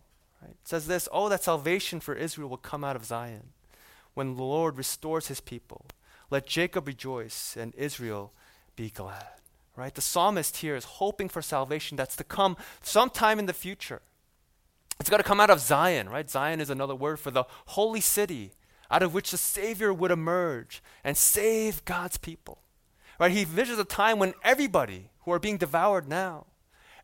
Right? 0.41 0.51
It 0.51 0.67
says 0.67 0.87
this 0.87 1.07
Oh, 1.11 1.29
that 1.29 1.43
salvation 1.43 1.99
for 1.99 2.15
Israel 2.15 2.49
will 2.49 2.57
come 2.57 2.83
out 2.83 2.95
of 2.95 3.05
Zion 3.05 3.49
when 4.13 4.35
the 4.35 4.43
Lord 4.43 4.77
restores 4.77 5.27
his 5.27 5.39
people. 5.39 5.85
Let 6.29 6.47
Jacob 6.47 6.87
rejoice 6.87 7.55
and 7.55 7.73
Israel 7.75 8.33
be 8.75 8.89
glad. 8.89 9.25
Right? 9.75 9.93
The 9.93 10.01
psalmist 10.01 10.57
here 10.57 10.75
is 10.75 10.85
hoping 10.85 11.29
for 11.29 11.41
salvation 11.41 11.97
that's 11.97 12.15
to 12.15 12.23
come 12.23 12.57
sometime 12.81 13.37
in 13.37 13.45
the 13.45 13.53
future. 13.53 14.01
It's 14.99 15.09
got 15.09 15.17
to 15.17 15.23
come 15.23 15.39
out 15.39 15.51
of 15.51 15.59
Zion, 15.59 16.09
right? 16.09 16.27
Zion 16.27 16.59
is 16.59 16.71
another 16.71 16.95
word 16.95 17.19
for 17.19 17.29
the 17.29 17.43
holy 17.67 18.01
city 18.01 18.53
out 18.89 19.03
of 19.03 19.13
which 19.13 19.31
the 19.31 19.37
Savior 19.37 19.93
would 19.93 20.11
emerge 20.11 20.81
and 21.03 21.15
save 21.15 21.85
God's 21.85 22.17
people. 22.17 22.59
Right? 23.19 23.31
He 23.31 23.45
envisions 23.45 23.79
a 23.79 23.83
time 23.83 24.19
when 24.19 24.33
everybody 24.43 25.09
who 25.27 25.33
are 25.33 25.39
being 25.39 25.57
devoured 25.57 26.07
now, 26.07 26.47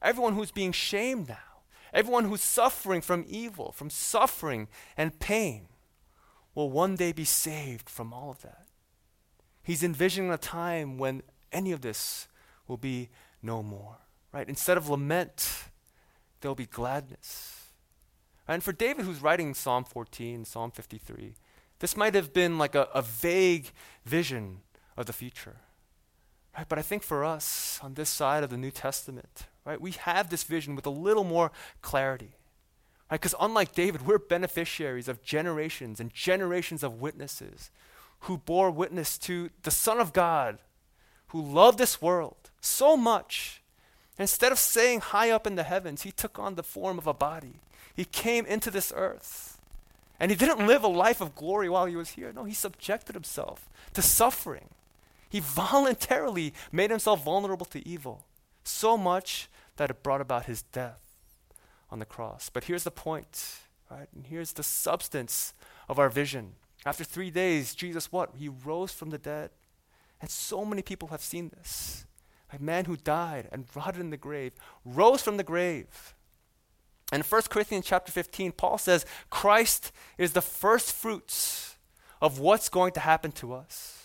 everyone 0.02 0.34
who's 0.34 0.50
being 0.50 0.72
shamed 0.72 1.28
now, 1.28 1.54
Everyone 1.94 2.26
who's 2.26 2.42
suffering 2.42 3.02
from 3.02 3.24
evil, 3.28 3.72
from 3.72 3.90
suffering 3.90 4.68
and 4.98 5.20
pain, 5.20 5.68
will 6.56 6.72
one 6.72 6.96
day 6.96 7.12
be 7.12 7.24
saved 7.24 7.88
from 7.88 8.12
all 8.12 8.32
of 8.32 8.42
that. 8.42 8.68
He's 9.62 9.84
envisioning 9.84 10.32
a 10.32 10.38
time 10.38 10.98
when 10.98 11.22
any 11.52 11.72
of 11.72 11.82
this 11.82 12.28
will 12.68 12.78
be 12.78 13.10
no 13.42 13.62
more. 13.62 13.98
Right? 14.32 14.50
Instead 14.50 14.78
of 14.78 14.90
lament, 14.90 15.66
there'll 16.42 16.56
be 16.56 16.66
gladness. 16.66 17.68
And 18.48 18.64
for 18.64 18.74
David, 18.74 19.06
who's 19.06 19.22
writing 19.22 19.54
Psalm 19.54 19.84
14, 19.84 20.46
Psalm 20.46 20.72
53, 20.72 21.36
this 21.78 21.96
might 21.96 22.16
have 22.16 22.34
been 22.34 22.58
like 22.58 22.74
a, 22.74 22.88
a 22.96 23.04
vague 23.04 23.72
vision 24.04 24.62
of 24.98 25.06
the 25.06 25.14
future. 25.14 25.58
Right? 26.58 26.68
But 26.68 26.80
I 26.80 26.82
think 26.84 27.04
for 27.04 27.26
us 27.26 27.80
on 27.82 27.96
this 27.96 28.10
side 28.10 28.44
of 28.44 28.50
the 28.50 28.58
New 28.58 28.72
Testament, 28.72 29.46
right, 29.66 29.82
we 29.82 29.92
have 29.92 30.30
this 30.30 30.44
vision 30.44 30.76
with 30.76 30.86
a 30.86 30.92
little 30.92 31.24
more 31.24 31.52
clarity. 31.82 32.36
Right? 33.10 33.20
Because 33.20 33.36
unlike 33.40 33.74
David, 33.74 34.06
we're 34.06 34.20
beneficiaries 34.20 35.08
of 35.08 35.24
generations 35.24 36.00
and 36.00 36.14
generations 36.14 36.84
of 36.84 37.02
witnesses 37.02 37.72
who 38.22 38.38
bore 38.38 38.72
witness 38.72 39.18
to 39.20 39.50
the 39.64 39.72
Son 39.72 40.00
of 40.00 40.14
God, 40.14 40.60
who 41.28 41.42
loved 41.42 41.78
this 41.78 42.02
world 42.02 42.52
so 42.62 42.96
much. 42.96 43.62
Instead 44.18 44.52
of 44.52 44.60
staying 44.60 45.02
high 45.02 45.32
up 45.32 45.48
in 45.48 45.56
the 45.56 45.64
heavens, 45.64 46.04
he 46.04 46.12
took 46.12 46.38
on 46.38 46.56
the 46.56 46.64
form 46.64 46.98
of 46.98 47.08
a 47.08 47.14
body. 47.14 47.60
He 47.96 48.06
came 48.06 48.46
into 48.46 48.72
this 48.72 48.94
earth. 48.96 49.58
And 50.20 50.32
he 50.32 50.38
didn't 50.38 50.66
live 50.66 50.84
a 50.84 50.88
life 50.88 51.20
of 51.20 51.36
glory 51.36 51.68
while 51.68 51.86
he 51.86 51.96
was 51.96 52.12
here. 52.12 52.32
No, 52.32 52.44
he 52.44 52.54
subjected 52.54 53.16
himself 53.16 53.68
to 53.94 54.02
suffering. 54.02 54.70
He 55.34 55.40
voluntarily 55.40 56.54
made 56.72 56.92
himself 56.92 57.24
vulnerable 57.24 57.66
to 57.66 57.88
evil, 57.88 58.28
so 58.64 58.96
much 58.96 59.50
that 59.78 59.90
it 59.90 60.04
brought 60.04 60.22
about 60.22 60.46
his 60.46 60.62
death 60.62 61.02
on 61.90 61.98
the 61.98 62.06
cross. 62.06 62.52
But 62.54 62.66
here's 62.66 62.84
the 62.84 62.92
point, 62.92 63.62
right? 63.90 64.08
And 64.14 64.28
here's 64.28 64.54
the 64.54 64.62
substance 64.62 65.56
of 65.90 65.98
our 65.98 66.10
vision. 66.10 66.52
After 66.86 67.04
three 67.04 67.32
days, 67.32 67.74
Jesus, 67.74 68.12
what? 68.12 68.36
He 68.38 68.48
rose 68.48 68.92
from 68.92 69.10
the 69.10 69.18
dead. 69.18 69.50
And 70.22 70.30
so 70.30 70.64
many 70.64 70.84
people 70.84 71.08
have 71.08 71.22
seen 71.22 71.50
this. 71.50 72.06
A 72.52 72.62
man 72.62 72.86
who 72.86 72.96
died 72.96 73.50
and 73.52 73.66
rotted 73.74 74.02
in 74.02 74.12
the 74.12 74.18
grave 74.18 74.54
rose 74.86 75.24
from 75.24 75.38
the 75.38 75.44
grave. 75.44 76.14
In 77.12 77.22
1 77.22 77.42
Corinthians 77.50 77.88
chapter 77.88 78.12
15, 78.12 78.52
Paul 78.52 78.78
says 78.78 79.04
Christ 79.32 79.92
is 80.20 80.34
the 80.34 80.44
first 80.44 80.92
fruits 80.92 81.76
of 82.22 82.38
what's 82.38 82.70
going 82.70 82.92
to 82.92 83.00
happen 83.00 83.32
to 83.32 83.54
us. 83.54 84.03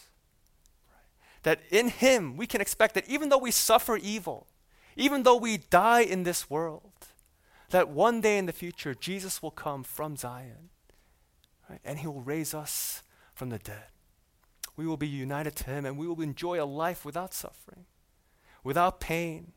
That 1.42 1.61
in 1.70 1.88
him 1.88 2.37
we 2.37 2.46
can 2.46 2.61
expect 2.61 2.94
that 2.94 3.09
even 3.09 3.29
though 3.29 3.38
we 3.38 3.51
suffer 3.51 3.96
evil, 3.96 4.46
even 4.96 5.22
though 5.22 5.37
we 5.37 5.59
die 5.59 6.01
in 6.01 6.24
this 6.24 6.51
world, 6.51 6.92
that 7.70 7.88
one 7.88 8.20
day 8.20 8.38
in 8.38 8.46
the 8.46 8.53
future 8.53 8.94
Jesus 8.94 9.42
will 9.42 9.51
come 9.51 9.83
from 9.85 10.16
Zion 10.16 10.70
right? 11.68 11.81
and 11.85 11.98
he 11.98 12.07
will 12.07 12.20
raise 12.20 12.55
us 12.55 13.03
from 13.35 13.51
the 13.51 13.59
dead. 13.59 13.88
We 14.77 14.87
will 14.87 14.96
be 14.96 15.09
united 15.09 15.57
to 15.57 15.64
him 15.64 15.85
and 15.85 15.98
we 15.98 16.07
will 16.07 16.20
enjoy 16.20 16.62
a 16.62 16.64
life 16.64 17.05
without 17.05 17.35
suffering, 17.35 17.85
without 18.62 19.01
pain, 19.01 19.53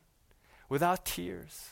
without 0.68 1.04
tears. 1.04 1.70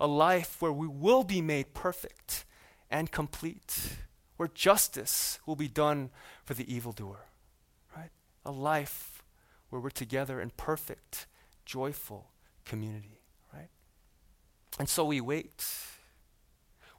A 0.00 0.06
life 0.06 0.60
where 0.60 0.72
we 0.72 0.86
will 0.86 1.24
be 1.24 1.40
made 1.40 1.74
perfect 1.74 2.44
and 2.90 3.10
complete, 3.10 3.96
where 4.36 4.48
justice 4.48 5.38
will 5.44 5.56
be 5.56 5.68
done 5.68 6.10
for 6.44 6.54
the 6.54 6.72
evildoer. 6.72 7.27
A 8.48 8.50
life 8.50 9.22
where 9.68 9.78
we're 9.78 9.90
together 9.90 10.40
in 10.40 10.48
perfect, 10.56 11.26
joyful 11.66 12.30
community. 12.64 13.20
Right? 13.52 13.68
And 14.78 14.88
so 14.88 15.04
we 15.04 15.20
wait. 15.20 15.66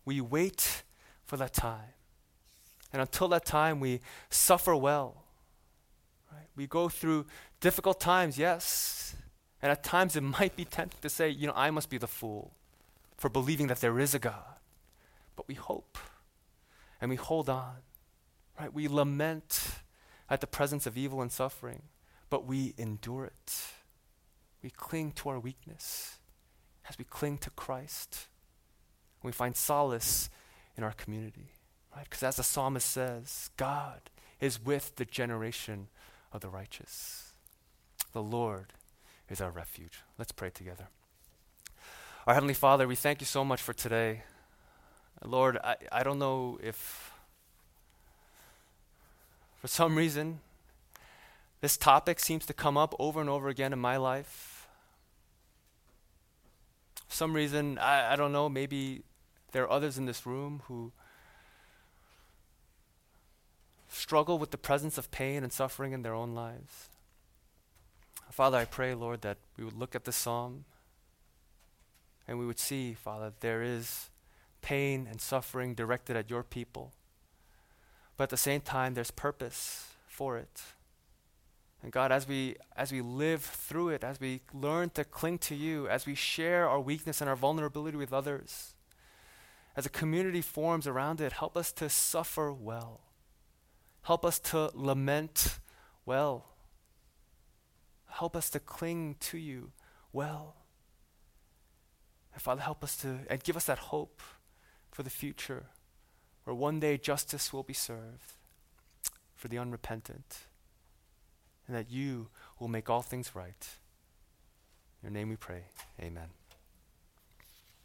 We 0.06 0.22
wait 0.22 0.84
for 1.26 1.38
that 1.38 1.54
time. 1.54 1.96
And 2.94 3.02
until 3.02 3.28
that 3.30 3.46
time, 3.46 3.80
we 3.80 4.02
suffer 4.30 4.76
well. 4.76 5.24
Right? 6.32 6.46
We 6.56 6.68
go 6.68 6.88
through 6.88 7.26
difficult 7.60 8.00
times, 8.00 8.38
yes. 8.38 9.16
And 9.60 9.72
at 9.72 9.84
times 9.84 10.16
it 10.16 10.22
might 10.40 10.56
be 10.56 10.66
tempting 10.66 11.02
to 11.02 11.10
say, 11.10 11.30
you 11.30 11.48
know, 11.48 11.54
I 11.56 11.72
must 11.72 11.90
be 11.90 11.98
the 11.98 12.08
fool 12.08 12.54
for 13.18 13.28
believing 13.28 13.66
that 13.68 13.82
there 13.82 14.00
is 14.00 14.14
a 14.14 14.20
God. 14.20 14.60
But 15.36 15.48
we 15.48 15.56
hope 15.56 15.98
and 17.02 17.10
we 17.10 17.16
hold 17.16 17.50
on. 17.50 17.78
Right? 18.60 18.72
We 18.72 18.88
lament 18.88 19.80
at 20.30 20.42
the 20.42 20.48
presence 20.48 20.86
of 20.86 20.98
evil 20.98 21.22
and 21.22 21.32
suffering, 21.32 21.84
but 22.30 22.46
we 22.46 22.74
endure 22.78 23.26
it. 23.26 23.64
We 24.62 24.70
cling 24.70 25.14
to 25.14 25.30
our 25.30 25.40
weakness 25.40 26.18
as 26.88 26.98
we 26.98 27.06
cling 27.06 27.38
to 27.40 27.50
Christ. 27.50 28.28
We 29.24 29.32
find 29.32 29.56
solace 29.56 30.30
in 30.78 30.84
our 30.84 30.92
community. 30.92 31.54
Right? 31.96 32.04
Because 32.04 32.24
as 32.24 32.36
the 32.36 32.44
psalmist 32.44 32.90
says, 32.90 33.50
God 33.58 34.02
is 34.40 34.64
with 34.64 34.96
the 34.96 35.06
generation 35.06 35.88
of 36.32 36.42
the 36.42 36.50
righteous. 36.50 37.34
The 38.14 38.22
Lord 38.22 38.74
is 39.30 39.42
our 39.42 39.52
refuge. 39.52 40.00
Let's 40.18 40.32
pray 40.32 40.50
together. 40.50 40.88
Our 42.28 42.34
Heavenly 42.34 42.54
Father, 42.54 42.88
we 42.88 42.96
thank 42.96 43.22
you 43.22 43.26
so 43.26 43.44
much 43.44 43.62
for 43.62 43.74
today. 43.74 44.24
Lord, 45.24 45.58
I, 45.64 45.76
I 45.92 46.04
don't 46.04 46.20
know 46.20 46.60
if 46.62 47.12
for 49.60 49.68
some 49.68 49.96
reason 49.96 50.40
this 51.62 51.76
topic 51.76 52.20
seems 52.20 52.46
to 52.46 52.54
come 52.54 52.78
up 52.78 52.96
over 53.00 53.20
and 53.20 53.30
over 53.30 53.50
again 53.50 53.74
in 53.74 53.80
my 53.80 53.98
life. 53.98 54.68
For 57.08 57.16
some 57.16 57.34
reason, 57.34 57.78
I, 57.78 58.14
I 58.14 58.16
don't 58.16 58.32
know, 58.32 58.48
maybe 58.48 59.04
there 59.52 59.64
are 59.64 59.72
others 59.72 59.98
in 59.98 60.06
this 60.06 60.26
room 60.26 60.62
who 60.68 60.92
struggle 63.90 64.38
with 64.40 64.52
the 64.52 64.58
presence 64.58 64.98
of 64.98 65.12
pain 65.12 65.44
and 65.44 65.52
suffering 65.52 65.92
in 65.92 66.02
their 66.02 66.14
own 66.14 66.34
lives. 66.34 66.88
Father, 68.32 68.58
I 68.58 68.66
pray, 68.66 68.94
Lord, 68.94 69.22
that 69.22 69.38
we 69.58 69.66
would 69.66 69.78
look 69.78 69.96
at 69.96 70.06
the 70.06 70.12
psalm 70.12 70.66
and 72.28 72.40
we 72.40 72.46
would 72.46 72.60
see, 72.60 72.94
Father, 72.94 73.34
there 73.40 73.64
is 73.64 74.10
pain 74.62 75.08
and 75.10 75.20
suffering 75.20 75.74
directed 75.74 76.16
at 76.16 76.30
your 76.30 76.44
people. 76.44 76.94
But 78.20 78.24
at 78.24 78.32
the 78.32 78.38
same 78.38 78.60
time, 78.60 78.96
there's 78.96 79.12
purpose 79.12 79.94
for 80.06 80.38
it. 80.38 80.62
And 81.82 81.90
God, 81.90 82.12
as 82.12 82.28
we 82.28 82.58
as 82.76 82.92
we 82.92 83.00
live 83.00 83.42
through 83.42 83.92
it, 83.92 84.04
as 84.04 84.20
we 84.20 84.42
learn 84.54 84.90
to 84.96 85.06
cling 85.06 85.38
to 85.38 85.56
you, 85.56 85.88
as 85.88 86.06
we 86.06 86.16
share 86.16 86.68
our 86.68 86.82
weakness 86.82 87.22
and 87.22 87.30
our 87.30 87.38
vulnerability 87.38 87.96
with 87.96 88.12
others, 88.12 88.74
as 89.78 89.86
a 89.86 89.90
community 89.90 90.42
forms 90.42 90.86
around 90.86 91.22
it, 91.22 91.32
help 91.32 91.56
us 91.56 91.72
to 91.72 91.88
suffer 91.88 92.52
well. 92.52 93.00
Help 94.02 94.26
us 94.26 94.38
to 94.40 94.70
lament 94.74 95.60
well. 96.06 96.50
Help 98.10 98.36
us 98.36 98.50
to 98.50 98.60
cling 98.60 99.16
to 99.22 99.38
you 99.38 99.72
well. 100.12 100.58
And 102.34 102.42
Father, 102.42 102.64
help 102.64 102.84
us 102.84 102.98
to, 102.98 103.20
and 103.30 103.42
give 103.42 103.56
us 103.56 103.68
that 103.68 103.80
hope 103.80 104.22
for 104.92 105.04
the 105.04 105.10
future 105.10 105.68
where 106.50 106.56
one 106.56 106.80
day 106.80 106.98
justice 106.98 107.54
will 107.54 107.62
be 107.62 107.76
served 107.76 108.34
for 109.36 109.50
the 109.50 109.60
unrepentant 109.60 110.40
and 111.68 111.76
that 111.76 111.92
you 111.92 112.30
will 112.60 112.68
make 112.68 112.90
all 112.90 113.04
things 113.04 113.36
right. 113.36 113.68
In 115.04 115.10
your 115.10 115.14
name 115.14 115.30
we 115.30 115.36
pray. 115.36 115.66
Amen. 116.02 116.30